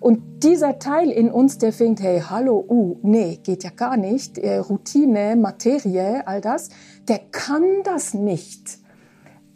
Und 0.00 0.44
dieser 0.44 0.78
Teil 0.78 1.08
in 1.08 1.30
uns, 1.30 1.56
der 1.56 1.72
fängt, 1.72 2.02
hey, 2.02 2.20
hallo, 2.28 2.62
uh, 2.68 2.98
nee, 3.00 3.40
geht 3.42 3.64
ja 3.64 3.70
gar 3.70 3.96
nicht, 3.96 4.36
äh, 4.36 4.58
Routine, 4.58 5.34
Materie, 5.36 6.26
all 6.26 6.42
das, 6.42 6.68
der 7.08 7.20
kann 7.30 7.64
das 7.84 8.12
nicht 8.12 8.79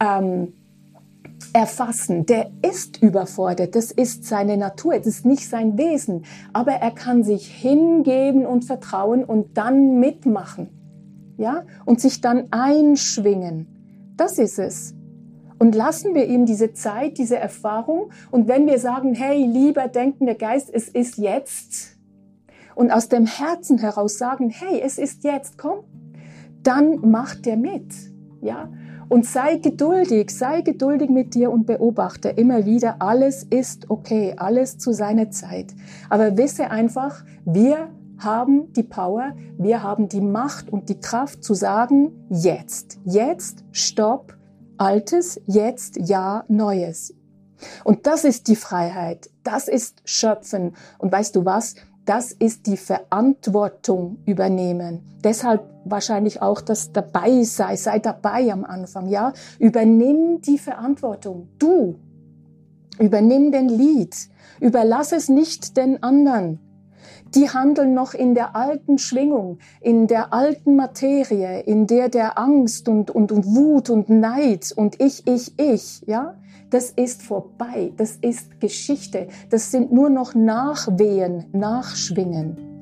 ähm, 0.04 0.52
erfassen. 1.52 2.26
Der 2.26 2.50
ist 2.62 3.02
überfordert, 3.02 3.74
das 3.74 3.90
ist 3.90 4.24
seine 4.24 4.56
Natur, 4.56 4.96
das 4.96 5.06
ist 5.06 5.26
nicht 5.26 5.48
sein 5.48 5.78
Wesen. 5.78 6.24
Aber 6.52 6.72
er 6.72 6.90
kann 6.90 7.24
sich 7.24 7.46
hingeben 7.46 8.44
und 8.44 8.64
vertrauen 8.64 9.24
und 9.24 9.56
dann 9.56 10.00
mitmachen, 10.00 10.68
ja, 11.36 11.64
und 11.84 12.00
sich 12.00 12.20
dann 12.20 12.48
einschwingen. 12.50 14.14
Das 14.16 14.38
ist 14.38 14.58
es. 14.58 14.94
Und 15.58 15.74
lassen 15.74 16.14
wir 16.14 16.26
ihm 16.26 16.46
diese 16.46 16.72
Zeit, 16.72 17.18
diese 17.18 17.36
Erfahrung. 17.36 18.10
Und 18.30 18.48
wenn 18.48 18.66
wir 18.66 18.78
sagen, 18.78 19.14
hey, 19.14 19.46
lieber 19.46 19.88
denkender 19.88 20.34
Geist, 20.34 20.68
es 20.72 20.88
ist 20.88 21.16
jetzt. 21.16 21.96
Und 22.74 22.90
aus 22.90 23.08
dem 23.08 23.26
Herzen 23.26 23.78
heraus 23.78 24.18
sagen, 24.18 24.50
hey, 24.50 24.80
es 24.80 24.98
ist 24.98 25.24
jetzt, 25.24 25.56
komm. 25.56 25.84
Dann 26.62 27.10
macht 27.10 27.46
er 27.46 27.56
mit. 27.56 27.94
Ja. 28.40 28.68
Und 29.08 29.26
sei 29.26 29.56
geduldig, 29.56 30.30
sei 30.30 30.62
geduldig 30.62 31.10
mit 31.10 31.34
dir 31.34 31.50
und 31.50 31.66
beobachte 31.66 32.30
immer 32.30 32.64
wieder, 32.64 32.96
alles 33.00 33.44
ist 33.44 33.90
okay, 33.90 34.34
alles 34.36 34.78
zu 34.78 34.92
seiner 34.92 35.30
Zeit. 35.30 35.74
Aber 36.08 36.36
wisse 36.36 36.70
einfach, 36.70 37.24
wir 37.44 37.88
haben 38.18 38.72
die 38.72 38.82
Power, 38.82 39.34
wir 39.58 39.82
haben 39.82 40.08
die 40.08 40.20
Macht 40.20 40.72
und 40.72 40.88
die 40.88 41.00
Kraft 41.00 41.44
zu 41.44 41.54
sagen, 41.54 42.26
jetzt, 42.30 42.98
jetzt, 43.04 43.64
stopp, 43.72 44.36
altes, 44.78 45.40
jetzt, 45.46 45.98
ja, 46.00 46.44
neues. 46.48 47.14
Und 47.84 48.06
das 48.06 48.24
ist 48.24 48.48
die 48.48 48.56
Freiheit, 48.56 49.30
das 49.42 49.68
ist 49.68 50.02
Schöpfen. 50.04 50.74
Und 50.98 51.12
weißt 51.12 51.36
du 51.36 51.44
was? 51.44 51.76
Das 52.04 52.32
ist 52.32 52.66
die 52.66 52.76
Verantwortung 52.76 54.18
übernehmen. 54.26 55.00
Deshalb 55.24 55.62
wahrscheinlich 55.84 56.42
auch 56.42 56.60
das 56.60 56.92
dabei 56.92 57.42
sei, 57.44 57.76
sei 57.76 57.98
dabei 57.98 58.52
am 58.52 58.64
Anfang, 58.64 59.08
ja? 59.08 59.32
Übernimm 59.58 60.40
die 60.42 60.58
Verantwortung. 60.58 61.48
Du. 61.58 61.98
Übernimm 62.98 63.52
den 63.52 63.68
Lied. 63.68 64.14
Überlass 64.60 65.12
es 65.12 65.28
nicht 65.28 65.76
den 65.76 66.02
anderen 66.02 66.60
die 67.34 67.50
handeln 67.50 67.94
noch 67.94 68.14
in 68.14 68.34
der 68.34 68.54
alten 68.54 68.98
Schwingung, 68.98 69.58
in 69.80 70.06
der 70.06 70.32
alten 70.32 70.76
Materie, 70.76 71.60
in 71.60 71.86
der 71.86 72.08
der 72.08 72.38
Angst 72.38 72.88
und, 72.88 73.10
und, 73.10 73.32
und 73.32 73.44
Wut 73.46 73.90
und 73.90 74.08
Neid 74.08 74.72
und 74.74 75.00
ich, 75.00 75.26
ich, 75.26 75.58
ich, 75.58 76.02
ja, 76.06 76.34
das 76.70 76.90
ist 76.90 77.22
vorbei, 77.22 77.92
das 77.96 78.16
ist 78.16 78.60
Geschichte, 78.60 79.28
das 79.50 79.70
sind 79.70 79.92
nur 79.92 80.10
noch 80.10 80.34
Nachwehen, 80.34 81.46
Nachschwingen. 81.52 82.74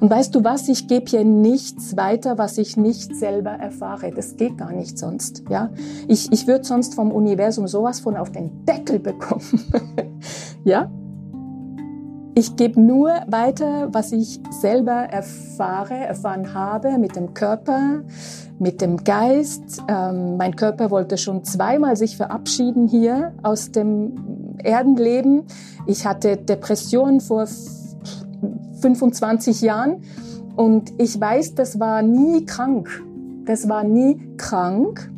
Und 0.00 0.10
weißt 0.10 0.34
du 0.34 0.44
was, 0.44 0.68
ich 0.68 0.86
gebe 0.86 1.06
hier 1.08 1.24
nichts 1.24 1.96
weiter, 1.96 2.38
was 2.38 2.58
ich 2.58 2.76
nicht 2.76 3.16
selber 3.16 3.50
erfahre. 3.50 4.10
Das 4.10 4.36
geht 4.36 4.58
gar 4.58 4.72
nicht 4.72 4.98
sonst. 4.98 5.44
Ja, 5.48 5.70
ich, 6.08 6.30
ich 6.30 6.46
würde 6.46 6.64
sonst 6.64 6.94
vom 6.94 7.10
Universum 7.10 7.66
sowas 7.66 8.00
von 8.00 8.16
auf 8.16 8.30
den 8.30 8.64
Deckel 8.64 8.98
bekommen. 8.98 9.42
ja, 10.64 10.90
ich 12.34 12.56
gebe 12.56 12.80
nur 12.80 13.10
weiter, 13.26 13.88
was 13.92 14.12
ich 14.12 14.40
selber 14.50 14.92
erfahre, 14.92 15.94
erfahren 15.94 16.54
habe 16.54 16.96
mit 16.98 17.14
dem 17.14 17.34
Körper, 17.34 18.02
mit 18.58 18.80
dem 18.80 19.04
Geist. 19.04 19.82
Ähm, 19.88 20.38
mein 20.38 20.56
Körper 20.56 20.90
wollte 20.90 21.18
schon 21.18 21.44
zweimal 21.44 21.96
sich 21.96 22.16
verabschieden 22.16 22.88
hier 22.88 23.34
aus 23.42 23.70
dem 23.70 24.56
Erdenleben. 24.62 25.42
Ich 25.86 26.06
hatte 26.06 26.38
Depressionen 26.38 27.20
vor 27.20 27.46
25 28.80 29.60
Jahren 29.60 30.02
und 30.56 30.92
ich 30.98 31.20
weiß, 31.20 31.54
das 31.54 31.78
war 31.78 32.02
nie 32.02 32.46
krank. 32.46 32.88
Das 33.44 33.68
war 33.68 33.84
nie 33.84 34.20
krank. 34.38 35.10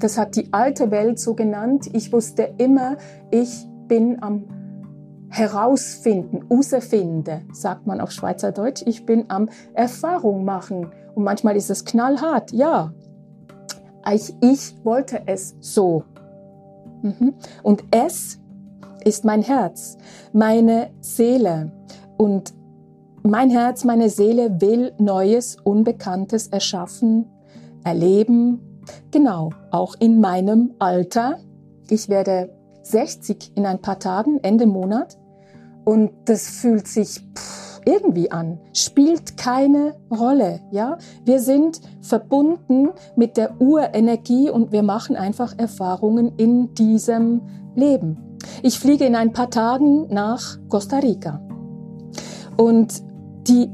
Das 0.00 0.18
hat 0.18 0.34
die 0.36 0.52
alte 0.52 0.90
Welt 0.90 1.20
so 1.20 1.34
genannt. 1.34 1.88
Ich 1.92 2.12
wusste 2.12 2.54
immer, 2.58 2.96
ich 3.30 3.66
bin 3.88 4.22
am 4.22 4.44
herausfinden, 5.28 6.46
auserfinden, 6.48 7.48
sagt 7.52 7.86
man 7.86 8.00
auf 8.00 8.10
Schweizerdeutsch. 8.10 8.82
Ich 8.86 9.06
bin 9.06 9.26
am 9.28 9.48
Erfahrung 9.74 10.44
machen. 10.44 10.90
Und 11.14 11.24
manchmal 11.24 11.56
ist 11.56 11.70
es 11.70 11.84
knallhart, 11.84 12.52
ja. 12.52 12.92
Ich, 14.12 14.34
ich 14.40 14.74
wollte 14.84 15.22
es 15.26 15.56
so. 15.60 16.04
Mhm. 17.02 17.34
Und 17.62 17.84
es 17.90 18.38
ist 19.04 19.24
mein 19.24 19.42
Herz, 19.42 19.96
meine 20.32 20.90
Seele. 21.00 21.72
Und 22.16 22.54
mein 23.22 23.50
Herz, 23.50 23.84
meine 23.84 24.08
Seele 24.08 24.60
will 24.60 24.92
Neues, 24.98 25.56
Unbekanntes 25.64 26.46
erschaffen, 26.48 27.26
erleben, 27.84 28.60
Genau, 29.10 29.50
auch 29.70 29.94
in 29.98 30.20
meinem 30.20 30.74
Alter. 30.78 31.38
Ich 31.88 32.08
werde 32.08 32.55
60 32.86 33.52
in 33.54 33.66
ein 33.66 33.80
paar 33.80 33.98
Tagen, 33.98 34.38
Ende 34.42 34.66
Monat. 34.66 35.18
Und 35.84 36.10
das 36.24 36.48
fühlt 36.48 36.88
sich 36.88 37.20
irgendwie 37.84 38.32
an, 38.32 38.58
spielt 38.72 39.36
keine 39.36 39.94
Rolle, 40.10 40.60
ja? 40.72 40.98
Wir 41.24 41.38
sind 41.38 41.80
verbunden 42.00 42.88
mit 43.14 43.36
der 43.36 43.60
Urenergie 43.60 44.50
und 44.50 44.72
wir 44.72 44.82
machen 44.82 45.14
einfach 45.14 45.56
Erfahrungen 45.56 46.32
in 46.36 46.74
diesem 46.74 47.42
Leben. 47.76 48.36
Ich 48.62 48.78
fliege 48.78 49.04
in 49.04 49.14
ein 49.14 49.32
paar 49.32 49.50
Tagen 49.50 50.08
nach 50.08 50.58
Costa 50.68 50.98
Rica. 50.98 51.40
Und 52.56 53.02
die 53.46 53.70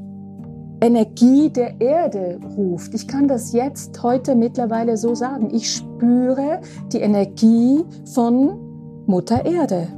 Energie 0.83 1.49
der 1.49 1.81
Erde 1.81 2.39
ruft. 2.57 2.93
Ich 2.93 3.09
kann 3.09 3.29
das 3.29 3.53
jetzt 3.53 4.03
heute 4.03 4.35
mittlerweile 4.35 4.97
so 4.97 5.15
sagen. 5.15 5.55
Ich 5.55 5.71
spüre 5.73 6.61
die 6.93 6.99
Energie 6.99 7.85
von 8.05 8.72
Mutter 9.07 9.45
Erde. 9.45 9.89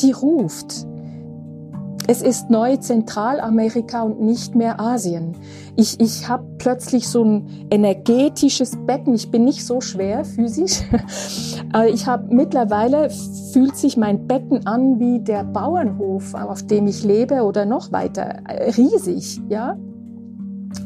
Die 0.00 0.12
ruft. 0.12 0.86
Es 2.06 2.20
ist 2.20 2.50
neu 2.50 2.76
Zentralamerika 2.76 4.02
und 4.02 4.20
nicht 4.20 4.54
mehr 4.54 4.78
Asien. 4.78 5.36
Ich, 5.74 5.98
ich 6.00 6.28
habe 6.28 6.44
plötzlich 6.58 7.08
so 7.08 7.24
ein 7.24 7.66
energetisches 7.70 8.76
Becken. 8.86 9.14
Ich 9.14 9.30
bin 9.30 9.44
nicht 9.44 9.64
so 9.64 9.80
schwer 9.80 10.24
physisch. 10.24 10.82
Aber 11.72 11.88
ich 11.88 12.06
habe 12.06 12.34
mittlerweile 12.34 13.08
fühlt 13.52 13.76
sich 13.76 13.96
mein 13.96 14.26
Becken 14.26 14.66
an 14.66 15.00
wie 15.00 15.20
der 15.20 15.44
Bauernhof, 15.44 16.34
auf 16.34 16.66
dem 16.66 16.86
ich 16.86 17.04
lebe 17.04 17.42
oder 17.42 17.64
noch 17.64 17.90
weiter. 17.90 18.42
Riesig, 18.76 19.40
ja. 19.48 19.78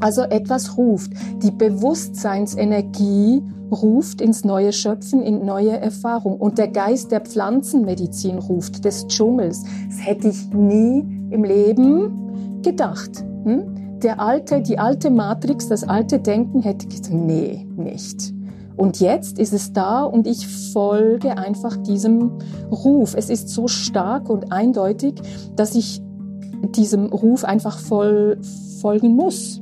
Also 0.01 0.23
etwas 0.23 0.77
ruft. 0.77 1.13
Die 1.43 1.51
Bewusstseinsenergie 1.51 3.43
ruft 3.71 4.21
ins 4.21 4.45
neue 4.45 4.73
Schöpfen, 4.73 5.23
in 5.23 5.45
neue 5.45 5.79
Erfahrung. 5.79 6.39
Und 6.39 6.59
der 6.59 6.69
Geist 6.69 7.11
der 7.11 7.21
Pflanzenmedizin 7.21 8.39
ruft, 8.39 8.85
des 8.85 9.07
Dschungels. 9.07 9.65
Das 9.89 10.07
hätte 10.07 10.29
ich 10.29 10.49
nie 10.51 11.01
im 11.31 11.45
Leben 11.45 12.61
gedacht. 12.63 13.25
Hm? 13.45 14.01
Der 14.01 14.21
alte, 14.21 14.63
die 14.63 14.79
alte 14.79 15.11
Matrix, 15.11 15.69
das 15.69 15.85
alte 15.85 16.21
Denken 16.21 16.63
hätte 16.63 16.87
gesagt, 16.87 17.11
nee, 17.13 17.67
nicht. 17.77 18.33
Und 18.77 19.01
jetzt 19.01 19.41
ist 19.41 19.53
es 19.53 19.73
da 19.73 20.05
und 20.05 20.29
ich 20.29 20.47
folge 20.73 21.37
einfach 21.37 21.77
diesem 21.79 22.39
Ruf. 22.71 23.15
Es 23.17 23.29
ist 23.29 23.49
so 23.49 23.67
stark 23.67 24.31
und 24.31 24.53
eindeutig, 24.53 25.15
dass 25.57 25.75
ich 25.75 26.01
diesem 26.77 27.07
Ruf 27.07 27.43
einfach 27.43 27.77
voll 27.77 28.39
folgen 28.81 29.17
muss, 29.17 29.61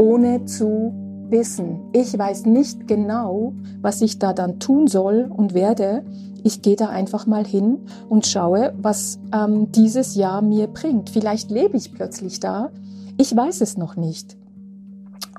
ohne 0.00 0.46
zu 0.46 0.92
wissen. 1.28 1.90
Ich 1.92 2.18
weiß 2.18 2.46
nicht 2.46 2.88
genau, 2.88 3.52
was 3.80 4.00
ich 4.00 4.18
da 4.18 4.32
dann 4.32 4.58
tun 4.58 4.88
soll 4.88 5.30
und 5.30 5.54
werde. 5.54 6.04
Ich 6.42 6.62
gehe 6.62 6.74
da 6.74 6.88
einfach 6.88 7.26
mal 7.26 7.46
hin 7.46 7.80
und 8.08 8.26
schaue, 8.26 8.72
was 8.80 9.20
ähm, 9.32 9.70
dieses 9.72 10.14
Jahr 10.14 10.40
mir 10.40 10.68
bringt. 10.68 11.10
Vielleicht 11.10 11.50
lebe 11.50 11.76
ich 11.76 11.92
plötzlich 11.92 12.40
da. 12.40 12.70
Ich 13.18 13.36
weiß 13.36 13.60
es 13.60 13.76
noch 13.76 13.96
nicht. 13.96 14.38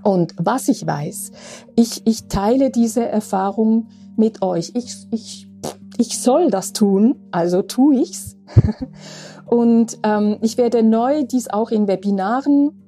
Und 0.04 0.36
was 0.38 0.68
ich 0.68 0.86
weiß, 0.86 1.32
ich, 1.76 2.06
ich 2.06 2.28
teile 2.28 2.70
diese 2.70 3.08
Erfahrung 3.08 3.88
mit 4.16 4.44
euch. 4.44 4.72
Ich, 4.76 5.08
ich, 5.10 5.50
ich 5.98 6.20
soll 6.20 6.52
das 6.52 6.72
tun, 6.74 7.16
also 7.32 7.64
tu 7.64 7.92
ich's. 7.92 8.38
Und 9.46 9.98
ähm, 10.04 10.38
ich 10.42 10.58
werde 10.58 10.84
neu 10.84 11.24
dies 11.24 11.50
auch 11.50 11.72
in 11.72 11.88
Webinaren 11.88 12.81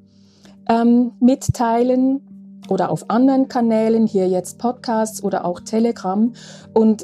ähm, 0.70 1.12
mitteilen 1.20 2.22
oder 2.70 2.90
auf 2.90 3.10
anderen 3.10 3.48
Kanälen, 3.48 4.08
hier 4.08 4.28
jetzt 4.28 4.58
Podcasts 4.58 5.24
oder 5.24 5.46
auch 5.46 5.60
Telegram. 5.60 6.34
Und 6.74 7.04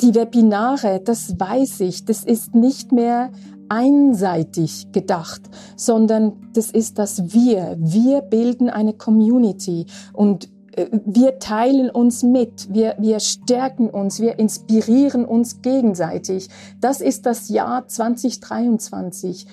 die 0.00 0.14
Webinare, 0.14 1.00
das 1.04 1.38
weiß 1.38 1.80
ich, 1.80 2.04
das 2.04 2.24
ist 2.24 2.54
nicht 2.54 2.92
mehr 2.92 3.30
einseitig 3.68 4.90
gedacht, 4.92 5.42
sondern 5.76 6.32
das 6.54 6.70
ist 6.70 6.98
das 6.98 7.32
Wir. 7.32 7.76
Wir 7.78 8.22
bilden 8.22 8.68
eine 8.68 8.94
Community 8.94 9.86
und 10.12 10.48
äh, 10.72 10.86
wir 11.04 11.38
teilen 11.38 11.90
uns 11.90 12.22
mit, 12.22 12.72
wir, 12.72 12.96
wir 12.98 13.20
stärken 13.20 13.88
uns, 13.88 14.20
wir 14.20 14.38
inspirieren 14.38 15.24
uns 15.24 15.62
gegenseitig. 15.62 16.48
Das 16.80 17.00
ist 17.00 17.26
das 17.26 17.48
Jahr 17.48 17.86
2023, 17.86 19.46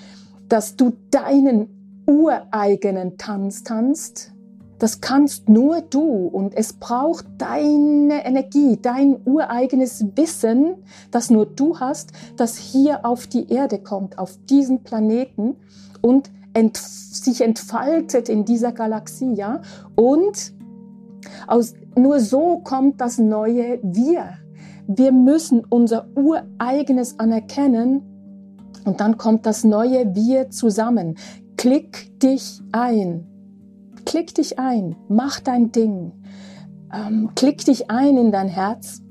dass 0.48 0.76
du 0.76 0.94
deinen 1.10 1.77
ureigenen 2.08 3.18
Tanz 3.18 3.62
tanzt, 3.62 4.32
das 4.78 5.00
kannst 5.00 5.48
nur 5.48 5.80
du 5.82 6.26
und 6.28 6.56
es 6.56 6.72
braucht 6.72 7.26
deine 7.36 8.24
Energie, 8.24 8.78
dein 8.80 9.20
ureigenes 9.24 10.04
Wissen, 10.14 10.76
das 11.10 11.30
nur 11.30 11.46
du 11.46 11.78
hast, 11.78 12.12
das 12.36 12.56
hier 12.56 13.04
auf 13.04 13.26
die 13.26 13.52
Erde 13.52 13.78
kommt, 13.78 14.18
auf 14.18 14.38
diesen 14.48 14.84
Planeten 14.84 15.56
und 16.00 16.30
ent 16.54 16.76
sich 16.76 17.40
entfaltet 17.40 18.28
in 18.28 18.44
dieser 18.44 18.72
Galaxie, 18.72 19.34
ja? 19.34 19.60
Und 19.96 20.52
aus, 21.46 21.74
nur 21.96 22.20
so 22.20 22.58
kommt 22.58 23.00
das 23.00 23.18
neue 23.18 23.80
Wir. 23.82 24.38
Wir 24.86 25.12
müssen 25.12 25.64
unser 25.68 26.06
ureigenes 26.16 27.18
anerkennen 27.18 28.02
und 28.84 29.00
dann 29.00 29.18
kommt 29.18 29.44
das 29.44 29.64
neue 29.64 30.14
Wir 30.14 30.50
zusammen. 30.50 31.16
Klick 31.58 32.18
dich 32.20 32.62
ein. 32.70 33.26
Klick 34.06 34.34
dich 34.34 34.60
ein, 34.60 34.96
mach 35.08 35.40
dein 35.40 35.70
Ding, 35.72 36.12
ähm, 36.94 37.30
klick 37.34 37.64
dich 37.64 37.90
ein 37.90 38.16
in 38.16 38.32
dein 38.32 38.48
Herz. 38.48 39.02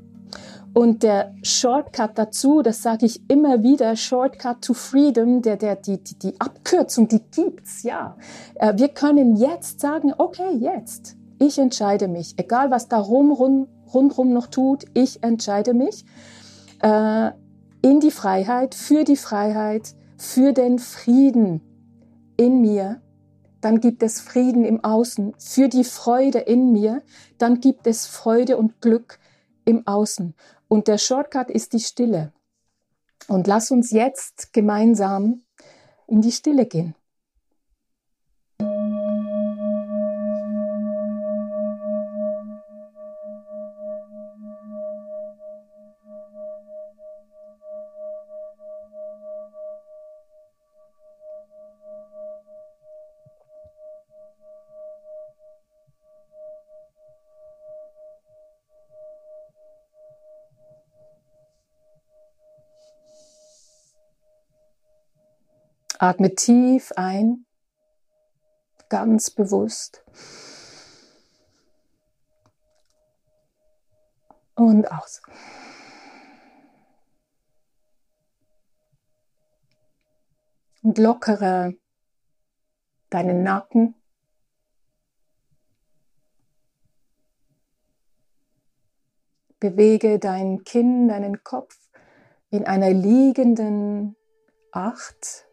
Und 0.74 1.04
der 1.04 1.36
Shortcut 1.44 2.12
dazu, 2.18 2.62
das 2.62 2.82
sage 2.82 3.06
ich 3.06 3.30
immer 3.30 3.64
wieder, 3.64 3.96
Shortcut 3.98 4.62
to 4.62 4.74
Freedom, 4.74 5.42
der, 5.42 5.58
der, 5.58 5.76
die, 5.76 6.02
die, 6.02 6.18
die 6.18 6.40
Abkürzung, 6.40 7.10
die 7.10 7.22
gibt's, 7.30 7.84
ja. 7.84 8.16
Äh, 8.56 8.74
wir 8.78 8.88
können 8.88 9.36
jetzt 9.36 9.82
sagen, 9.82 10.14
okay, 10.18 10.56
jetzt, 10.58 11.18
ich 11.40 11.60
entscheide 11.60 12.08
mich, 12.08 12.34
egal 12.38 12.72
was 12.72 12.88
da 12.88 12.98
rum, 12.98 13.34
rund, 13.34 13.68
rundrum 13.94 14.32
noch 14.32 14.48
tut, 14.48 14.86
ich 14.94 15.22
entscheide 15.22 15.74
mich 15.74 16.06
äh, 16.82 17.32
in 17.82 18.00
die 18.00 18.12
Freiheit, 18.12 18.74
für 18.74 19.04
die 19.04 19.18
Freiheit, 19.18 19.94
für 20.18 20.54
den 20.54 20.80
Frieden 20.80 21.62
in 22.38 22.62
mir 22.62 23.02
dann 23.62 23.80
gibt 23.80 24.04
es 24.04 24.22
Frieden 24.22 24.66
im 24.66 24.84
Außen, 24.84 25.34
für 25.40 25.68
die 25.68 25.84
Freude 25.84 26.40
in 26.40 26.72
mir, 26.72 27.02
dann 27.38 27.60
gibt 27.60 27.88
es 27.88 28.06
Freude 28.06 28.58
und 28.58 28.82
Glück 28.82 29.20
im 29.66 29.86
Außen. 29.88 30.36
Und 30.68 30.88
der 30.88 30.98
Shortcut 30.98 31.50
ist 31.50 31.74
die 31.74 31.80
Stille. 31.80 32.34
Und 33.28 33.48
lass 33.48 33.72
uns 33.72 33.92
jetzt 33.92 34.54
gemeinsam 34.54 35.44
in 36.08 36.22
die 36.22 36.32
Stille 36.32 36.66
gehen. 36.66 36.96
Atme 66.08 66.34
tief 66.36 66.94
ein, 66.96 67.46
ganz 68.88 69.30
bewusst. 69.30 70.06
Und 74.56 74.90
aus. 74.90 75.22
Und 80.82 80.98
lockere 80.98 81.74
deinen 83.10 83.44
Nacken. 83.44 83.94
Bewege 89.60 90.20
dein 90.20 90.64
Kinn, 90.64 91.10
deinen 91.10 91.44
Kopf 91.44 91.78
in 92.50 92.66
einer 92.66 92.92
liegenden 92.92 94.16
Acht 94.72 95.47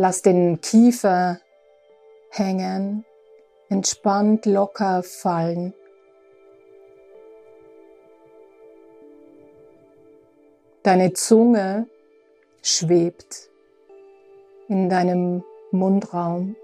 Lass 0.00 0.22
den 0.22 0.60
Kiefer 0.60 1.40
hängen, 2.30 3.04
entspannt 3.68 4.46
locker 4.46 5.02
fallen. 5.02 5.74
Deine 10.84 11.14
Zunge 11.14 11.88
schwebt 12.62 13.50
in 14.68 14.88
deinem 14.88 15.42
Mundraum. 15.72 16.54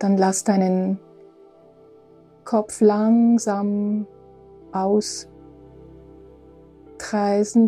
Dann 0.00 0.16
lass 0.16 0.42
deinen 0.44 0.98
Kopf 2.44 2.80
langsam 2.80 4.06
auskreisen. 4.72 5.28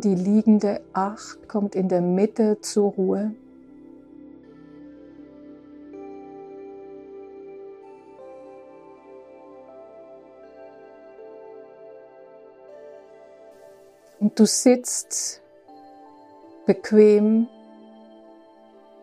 Die 0.01 0.15
liegende 0.15 0.81
Acht 0.95 1.49
kommt 1.49 1.75
in 1.77 1.89
der 1.89 2.01
Mitte 2.01 2.61
zur 2.61 2.93
Ruhe. 2.93 3.35
Und 14.19 14.39
du 14.39 14.47
sitzt 14.47 15.43
bequem 16.65 17.49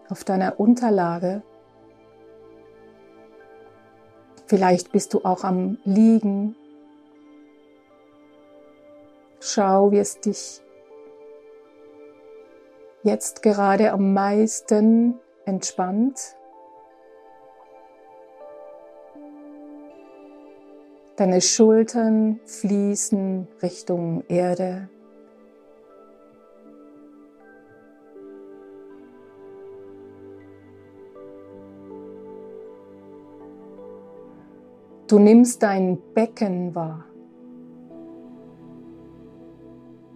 auf 0.10 0.24
deiner 0.24 0.60
Unterlage. 0.60 1.44
Vielleicht 4.50 4.92
bist 4.92 5.14
du 5.14 5.24
auch 5.26 5.44
am 5.44 5.78
Liegen. 5.86 6.56
Schau, 9.40 9.92
wie 9.92 10.00
es 10.00 10.20
dich 10.20 10.64
jetzt 13.04 13.44
gerade 13.44 13.92
am 13.92 14.16
meisten 14.16 15.20
entspannt. 15.46 16.36
Deine 21.16 21.42
Schultern 21.42 22.40
fließen 22.46 23.48
Richtung 23.62 24.24
Erde. 24.30 24.90
Du 35.10 35.18
nimmst 35.18 35.64
dein 35.64 36.00
Becken 36.14 36.76
wahr. 36.76 37.04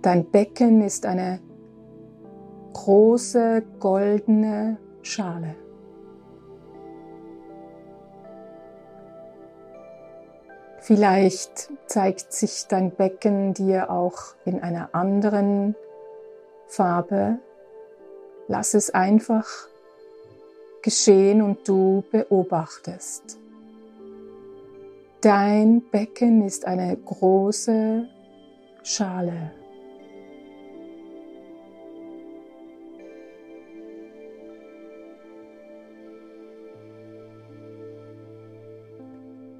Dein 0.04 0.30
Becken 0.30 0.84
ist 0.84 1.08
eine 1.08 1.40
große 2.74 3.64
goldene 3.80 4.78
Schale. 5.02 5.56
Vielleicht 10.82 11.72
zeigt 11.88 12.32
sich 12.32 12.68
dein 12.70 12.92
Becken 12.92 13.56
dir 13.56 13.90
auch 13.90 14.36
in 14.46 14.62
einer 14.62 14.94
anderen 14.94 15.76
Farbe. 16.68 17.40
Lass 18.48 18.76
es 18.76 18.92
einfach 18.92 19.48
geschehen 20.84 21.42
und 21.42 21.68
du 21.68 22.04
beobachtest. 22.12 23.40
Dein 25.24 25.82
Becken 25.90 26.42
ist 26.42 26.66
eine 26.66 26.98
große 26.98 28.10
Schale. 28.84 29.54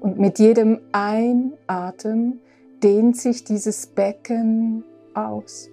Und 0.00 0.18
mit 0.18 0.38
jedem 0.38 0.80
Einatmen 0.92 2.42
dehnt 2.82 3.16
sich 3.16 3.44
dieses 3.44 3.86
Becken 3.86 4.84
aus. 5.14 5.70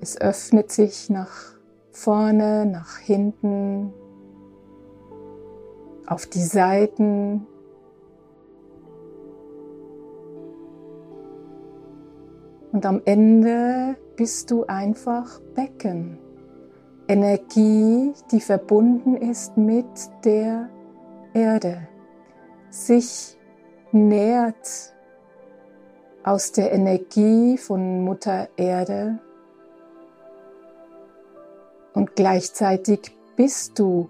Es 0.00 0.18
öffnet 0.18 0.72
sich 0.72 1.10
nach 1.10 1.52
vorne, 1.92 2.64
nach 2.64 2.96
hinten, 2.96 3.92
auf 6.10 6.26
die 6.26 6.42
Seiten. 6.42 7.46
Und 12.72 12.84
am 12.84 13.00
Ende 13.04 13.96
bist 14.16 14.50
du 14.50 14.66
einfach 14.66 15.40
Becken. 15.54 16.18
Energie, 17.08 18.12
die 18.30 18.40
verbunden 18.40 19.16
ist 19.16 19.56
mit 19.56 19.86
der 20.24 20.68
Erde, 21.32 21.88
sich 22.70 23.36
nährt 23.92 24.94
aus 26.22 26.52
der 26.52 26.72
Energie 26.72 27.56
von 27.56 28.04
Mutter 28.04 28.48
Erde 28.56 29.18
und 31.94 32.14
gleichzeitig 32.14 33.16
bist 33.36 33.78
du 33.78 34.08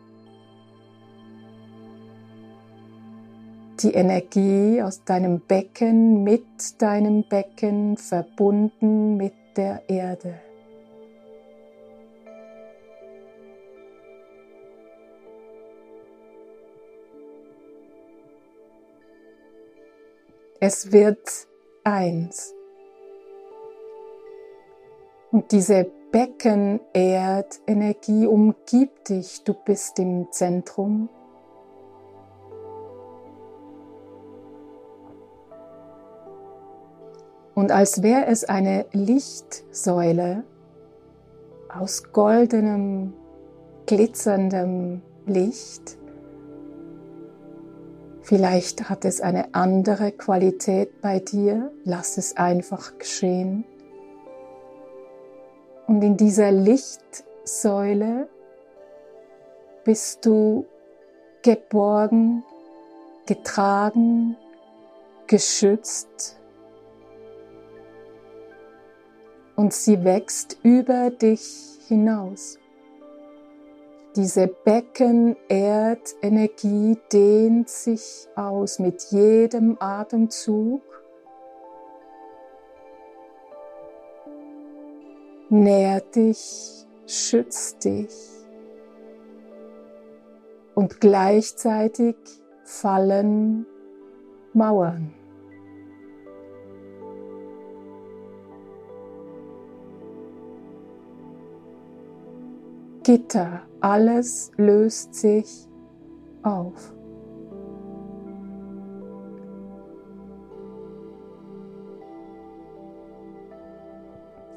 die 3.83 3.95
Energie 3.95 4.83
aus 4.83 5.05
deinem 5.05 5.40
Becken 5.40 6.23
mit 6.23 6.83
deinem 6.83 7.25
Becken 7.29 7.97
verbunden 7.97 9.16
mit 9.16 9.33
der 9.57 9.88
Erde. 9.88 10.35
Es 20.62 20.93
wird 20.93 21.49
eins. 21.85 22.55
Und 25.33 25.53
diese 25.53 25.90
Becken-Erd-Energie 26.12 28.27
umgibt 28.27 29.09
dich. 29.09 29.43
Du 29.45 29.55
bist 29.55 29.99
im 29.99 30.31
Zentrum 30.33 31.09
Und 37.61 37.73
als 37.73 38.03
wäre 38.03 38.25
es 38.25 38.44
eine 38.44 38.87
Lichtsäule 38.92 40.44
aus 41.68 42.11
goldenem, 42.11 43.12
glitzerndem 43.85 45.03
Licht, 45.27 45.99
Vielleicht 48.23 48.88
hat 48.88 49.05
es 49.05 49.20
eine 49.20 49.55
andere 49.55 50.12
Qualität 50.12 51.01
bei 51.03 51.18
dir. 51.18 51.73
Lass 51.85 52.16
es 52.16 52.37
einfach 52.37 52.96
geschehen. 52.96 53.64
Und 55.88 56.03
in 56.03 56.16
dieser 56.16 56.53
Lichtsäule 56.53 58.29
bist 59.85 60.25
du 60.25 60.64
geborgen, 61.42 62.44
getragen, 63.27 64.37
geschützt 65.27 66.39
und 69.61 69.73
sie 69.75 70.03
wächst 70.05 70.59
über 70.62 71.11
dich 71.11 71.79
hinaus. 71.87 72.59
Diese 74.16 74.46
Becken-Erdenergie 74.46 76.96
dehnt 77.12 77.68
sich 77.68 78.27
aus 78.37 78.79
mit 78.79 79.03
jedem 79.11 79.77
Atemzug. 79.79 80.81
Nährt 85.51 86.16
dich, 86.16 86.87
schützt 87.07 87.85
dich 87.85 88.16
und 90.75 91.03
gleichzeitig 91.03 92.16
fallen 92.64 93.66
Mauern. 94.55 95.19
Gitter, 103.11 103.62
alles 103.81 104.53
löst 104.57 105.16
sich 105.16 105.66
auf. 106.44 106.94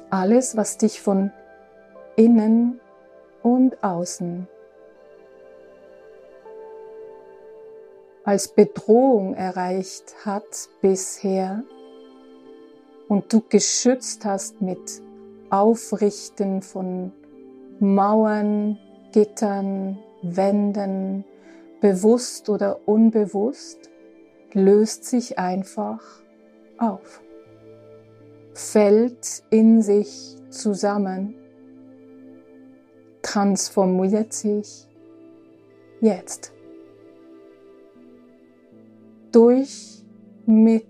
Alles, 0.08 0.56
was 0.56 0.78
dich 0.78 1.00
von 1.00 1.32
innen 2.14 2.78
und 3.42 3.82
außen 3.82 4.46
als 8.22 8.46
Bedrohung 8.46 9.34
erreicht 9.34 10.14
hat 10.24 10.68
bisher 10.80 11.64
und 13.08 13.32
du 13.32 13.42
geschützt 13.48 14.24
hast 14.24 14.62
mit 14.62 15.02
Aufrichten 15.50 16.62
von 16.62 17.10
Mauern, 17.80 18.78
Gittern, 19.12 19.98
Wänden, 20.22 21.24
bewusst 21.80 22.48
oder 22.48 22.88
unbewusst, 22.88 23.90
löst 24.52 25.04
sich 25.04 25.38
einfach 25.38 26.00
auf, 26.78 27.20
fällt 28.54 29.42
in 29.50 29.82
sich 29.82 30.36
zusammen, 30.50 31.34
transformiert 33.22 34.32
sich 34.32 34.88
jetzt 36.00 36.54
durch 39.32 40.04
mit 40.46 40.86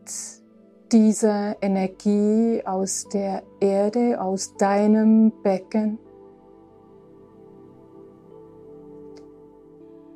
dieser 0.93 1.57
Energie 1.63 2.63
aus 2.65 3.09
der 3.09 3.43
Erde, 3.61 4.21
aus 4.21 4.55
deinem 4.57 5.33
Becken. 5.43 5.99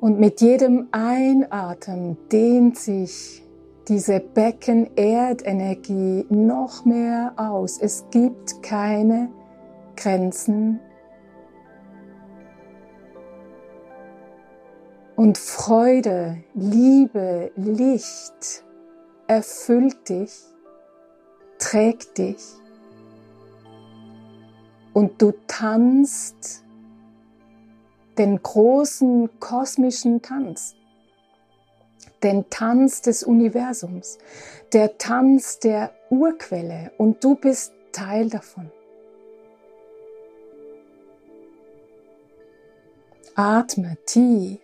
Und 0.01 0.19
mit 0.19 0.41
jedem 0.41 0.87
Einatmen 0.91 2.17
dehnt 2.31 2.77
sich 2.77 3.43
diese 3.89 4.19
Becken-Erdenergie 4.19 6.25
noch 6.29 6.85
mehr 6.85 7.33
aus. 7.35 7.79
Es 7.81 8.05
gibt 8.11 8.63
keine 8.63 9.29
Grenzen. 9.97 10.79
Und 15.17 15.37
Freude, 15.37 16.37
Liebe, 16.53 17.51
Licht 17.57 18.63
erfüllt 19.27 20.07
dich, 20.07 20.31
trägt 21.57 22.17
dich 22.17 22.37
und 24.93 25.21
du 25.21 25.33
tanzt 25.47 26.63
den 28.19 28.43
großen 28.43 29.39
kosmischen 29.39 30.21
Tanz 30.21 30.75
den 32.23 32.49
Tanz 32.49 33.01
des 33.01 33.23
Universums, 33.23 34.17
der 34.73 34.97
Tanz 34.97 35.59
der 35.59 35.91
Urquelle 36.09 36.91
und 36.97 37.23
du 37.23 37.35
bist 37.35 37.73
Teil 37.91 38.29
davon. 38.29 38.71
Atme 43.35 43.97
tief. 44.05 44.59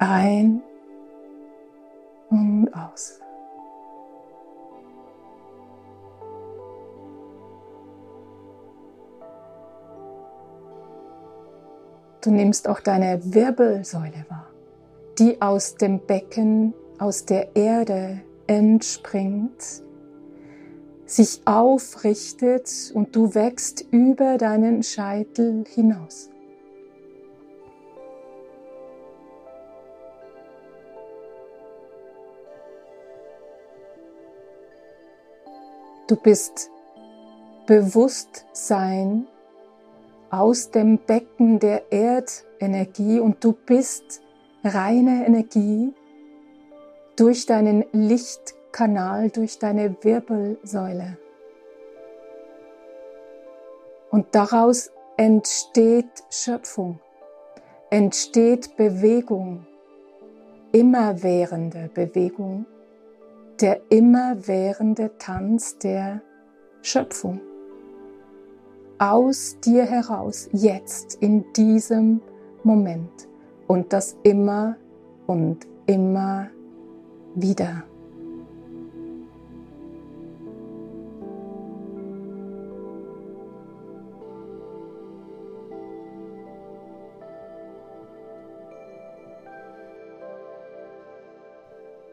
Ein 0.00 0.62
und 2.30 2.72
aus. 2.74 3.20
Du 12.22 12.30
nimmst 12.30 12.68
auch 12.68 12.80
deine 12.80 13.18
Wirbelsäule 13.34 14.26
wahr, 14.28 14.50
die 15.18 15.40
aus 15.40 15.76
dem 15.76 16.00
Becken, 16.00 16.74
aus 16.98 17.24
der 17.24 17.56
Erde 17.56 18.20
entspringt, 18.46 19.82
sich 21.06 21.40
aufrichtet 21.46 22.92
und 22.92 23.16
du 23.16 23.34
wächst 23.34 23.86
über 23.90 24.36
deinen 24.36 24.82
Scheitel 24.82 25.64
hinaus. 25.66 26.28
Du 36.06 36.16
bist 36.16 36.68
Bewusstsein 37.66 39.26
aus 40.30 40.70
dem 40.70 40.98
Becken 40.98 41.58
der 41.58 41.92
Erdenergie 41.92 43.18
und 43.18 43.42
du 43.42 43.52
bist 43.52 44.22
reine 44.62 45.26
Energie 45.26 45.92
durch 47.16 47.46
deinen 47.46 47.84
Lichtkanal, 47.92 49.30
durch 49.30 49.58
deine 49.58 49.96
Wirbelsäule. 50.02 51.18
Und 54.10 54.26
daraus 54.32 54.90
entsteht 55.16 56.24
Schöpfung, 56.30 57.00
entsteht 57.90 58.76
Bewegung, 58.76 59.66
immerwährende 60.72 61.90
Bewegung, 61.92 62.66
der 63.60 63.80
immerwährende 63.90 65.16
Tanz 65.18 65.78
der 65.78 66.22
Schöpfung 66.82 67.40
aus 69.00 69.56
dir 69.60 69.84
heraus, 69.86 70.50
jetzt, 70.52 71.14
in 71.22 71.50
diesem 71.54 72.20
Moment. 72.62 73.28
Und 73.66 73.94
das 73.94 74.14
immer 74.22 74.76
und 75.26 75.66
immer 75.86 76.48
wieder. 77.34 77.84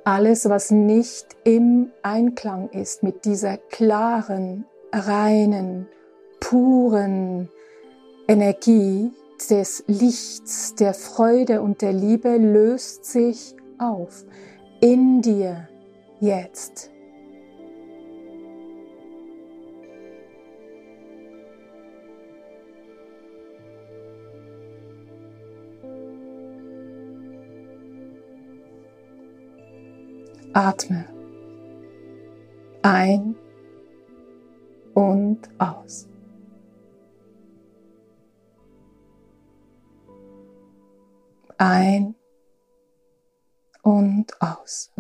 Alles, 0.06 0.48
was 0.48 0.72
nicht 0.72 1.36
im 1.44 1.92
Einklang 2.02 2.70
ist 2.70 3.04
mit 3.04 3.26
dieser 3.26 3.58
klaren, 3.58 4.64
reinen, 4.94 5.88
puren 6.40 7.50
Energie 8.28 9.12
des 9.50 9.84
Lichts, 9.88 10.76
der 10.76 10.94
Freude 10.94 11.62
und 11.62 11.82
der 11.82 11.94
Liebe 11.94 12.38
löst 12.38 13.06
sich 13.06 13.56
auf 13.78 14.26
in 14.82 15.22
dir 15.22 15.68
jetzt. 16.20 16.92
Atme 30.54 31.06
ein 32.82 33.36
und 34.94 35.40
aus. 35.60 36.08
Ein 41.58 42.16
und 43.82 44.42
aus. 44.42 44.92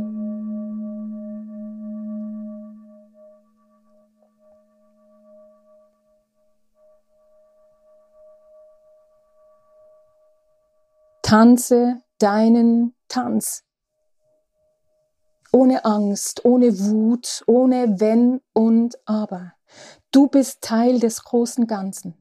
Tanze 11.21 12.01
deinen 12.19 12.95
Tanz. 13.09 13.63
Ohne 15.51 15.83
Angst, 15.83 16.45
ohne 16.45 16.79
Wut, 16.79 17.43
ohne 17.47 17.99
Wenn 17.99 18.39
und 18.53 18.97
Aber. 19.05 19.53
Du 20.11 20.27
bist 20.27 20.61
Teil 20.61 20.99
des 20.99 21.23
großen 21.23 21.67
Ganzen. 21.67 22.15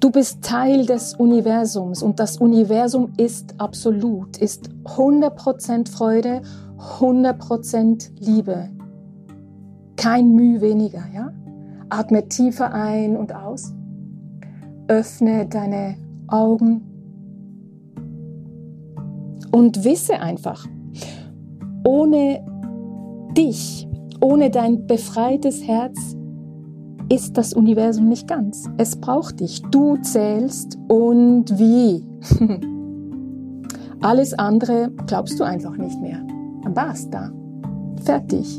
Du 0.00 0.12
bist 0.12 0.44
Teil 0.44 0.86
des 0.86 1.14
Universums 1.14 2.04
und 2.04 2.20
das 2.20 2.36
Universum 2.36 3.12
ist 3.16 3.54
absolut, 3.58 4.36
ist 4.36 4.70
100% 4.84 5.90
Freude, 5.90 6.42
100% 7.00 8.10
Liebe. 8.20 8.70
Kein 9.96 10.36
Mühe 10.36 10.60
weniger, 10.60 11.02
ja? 11.12 11.32
Atme 11.88 12.28
tiefer 12.28 12.72
ein 12.72 13.16
und 13.16 13.34
aus. 13.34 13.74
Öffne 14.86 15.46
deine 15.46 15.96
Augen 16.28 16.82
und 19.50 19.84
wisse 19.84 20.20
einfach, 20.20 20.64
ohne 21.84 22.46
dich, 23.36 23.88
ohne 24.20 24.50
dein 24.50 24.86
befreites 24.86 25.66
Herz 25.66 26.16
ist 27.10 27.38
das 27.38 27.54
Universum 27.54 28.08
nicht 28.08 28.28
ganz. 28.28 28.68
Es 28.76 28.96
braucht 28.96 29.40
dich. 29.40 29.62
Du 29.70 29.96
zählst 30.02 30.78
und 30.88 31.58
wie. 31.58 32.04
Alles 34.00 34.34
andere 34.34 34.90
glaubst 35.06 35.40
du 35.40 35.44
einfach 35.44 35.76
nicht 35.76 36.00
mehr. 36.00 36.20
Basta. 36.74 37.30
Fertig. 38.04 38.58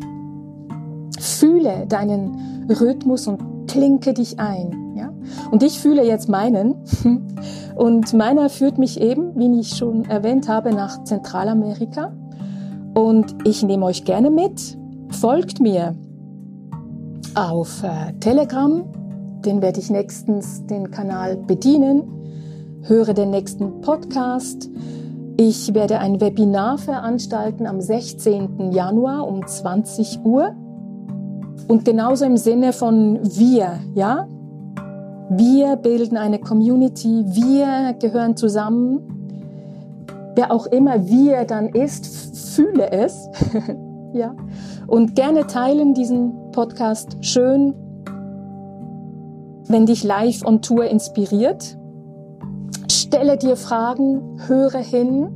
Fühle 1.19 1.85
deinen 1.87 2.67
Rhythmus 2.69 3.27
und 3.27 3.67
klinke 3.67 4.13
dich 4.13 4.39
ein. 4.39 4.95
Ja? 4.95 5.13
Und 5.51 5.63
ich 5.63 5.79
fühle 5.79 6.05
jetzt 6.05 6.29
meinen. 6.29 6.75
Und 7.75 8.13
meiner 8.13 8.49
führt 8.49 8.77
mich 8.77 8.99
eben, 8.99 9.37
wie 9.37 9.57
ich 9.61 9.69
schon 9.69 10.03
erwähnt 10.03 10.49
habe, 10.49 10.73
nach 10.73 11.01
Zentralamerika. 11.05 12.11
Und 12.93 13.33
ich 13.45 13.63
nehme 13.63 13.85
euch 13.85 14.03
gerne 14.03 14.29
mit. 14.29 14.77
Folgt 15.11 15.61
mir 15.61 15.95
auf 17.47 17.83
äh, 17.83 18.11
Telegram. 18.19 18.83
Den 19.45 19.61
werde 19.61 19.79
ich 19.79 19.89
nächstens 19.89 20.65
den 20.65 20.91
Kanal 20.91 21.37
bedienen. 21.37 22.03
Höre 22.81 23.13
den 23.13 23.29
nächsten 23.29 23.81
Podcast. 23.81 24.69
Ich 25.37 25.73
werde 25.73 25.99
ein 25.99 26.19
Webinar 26.19 26.77
veranstalten 26.77 27.65
am 27.65 27.79
16. 27.79 28.71
Januar 28.71 29.25
um 29.25 29.47
20 29.47 30.19
Uhr. 30.25 30.53
Und 31.67 31.85
genauso 31.85 32.25
im 32.25 32.35
Sinne 32.35 32.73
von 32.73 33.19
wir, 33.23 33.79
ja? 33.95 34.27
Wir 35.29 35.75
bilden 35.77 36.17
eine 36.17 36.39
Community, 36.39 37.23
wir 37.27 37.93
gehören 37.99 38.35
zusammen. 38.35 38.99
Wer 40.35 40.51
auch 40.51 40.65
immer 40.67 41.07
wir 41.07 41.45
dann 41.45 41.69
ist, 41.69 42.35
fühle 42.55 42.91
es. 42.91 43.29
ja. 44.13 44.35
Und 44.87 45.15
gerne 45.15 45.47
teilen 45.47 45.93
diesen 45.93 46.38
Podcast 46.51 47.17
schön, 47.21 47.73
wenn 49.67 49.85
dich 49.85 50.03
live 50.03 50.43
on 50.45 50.61
Tour 50.61 50.85
inspiriert. 50.85 51.77
Stelle 52.89 53.37
dir 53.37 53.55
Fragen, 53.55 54.39
höre 54.47 54.79
hin 54.79 55.29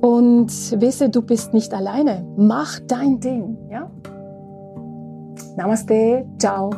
und 0.00 0.50
wisse, 0.80 1.08
du 1.08 1.22
bist 1.22 1.54
nicht 1.54 1.72
alleine. 1.74 2.26
Mach 2.36 2.80
dein 2.80 3.20
Ding, 3.20 3.56
ja? 3.70 3.90
Namaste, 5.56 6.26
ciao. 6.38 6.70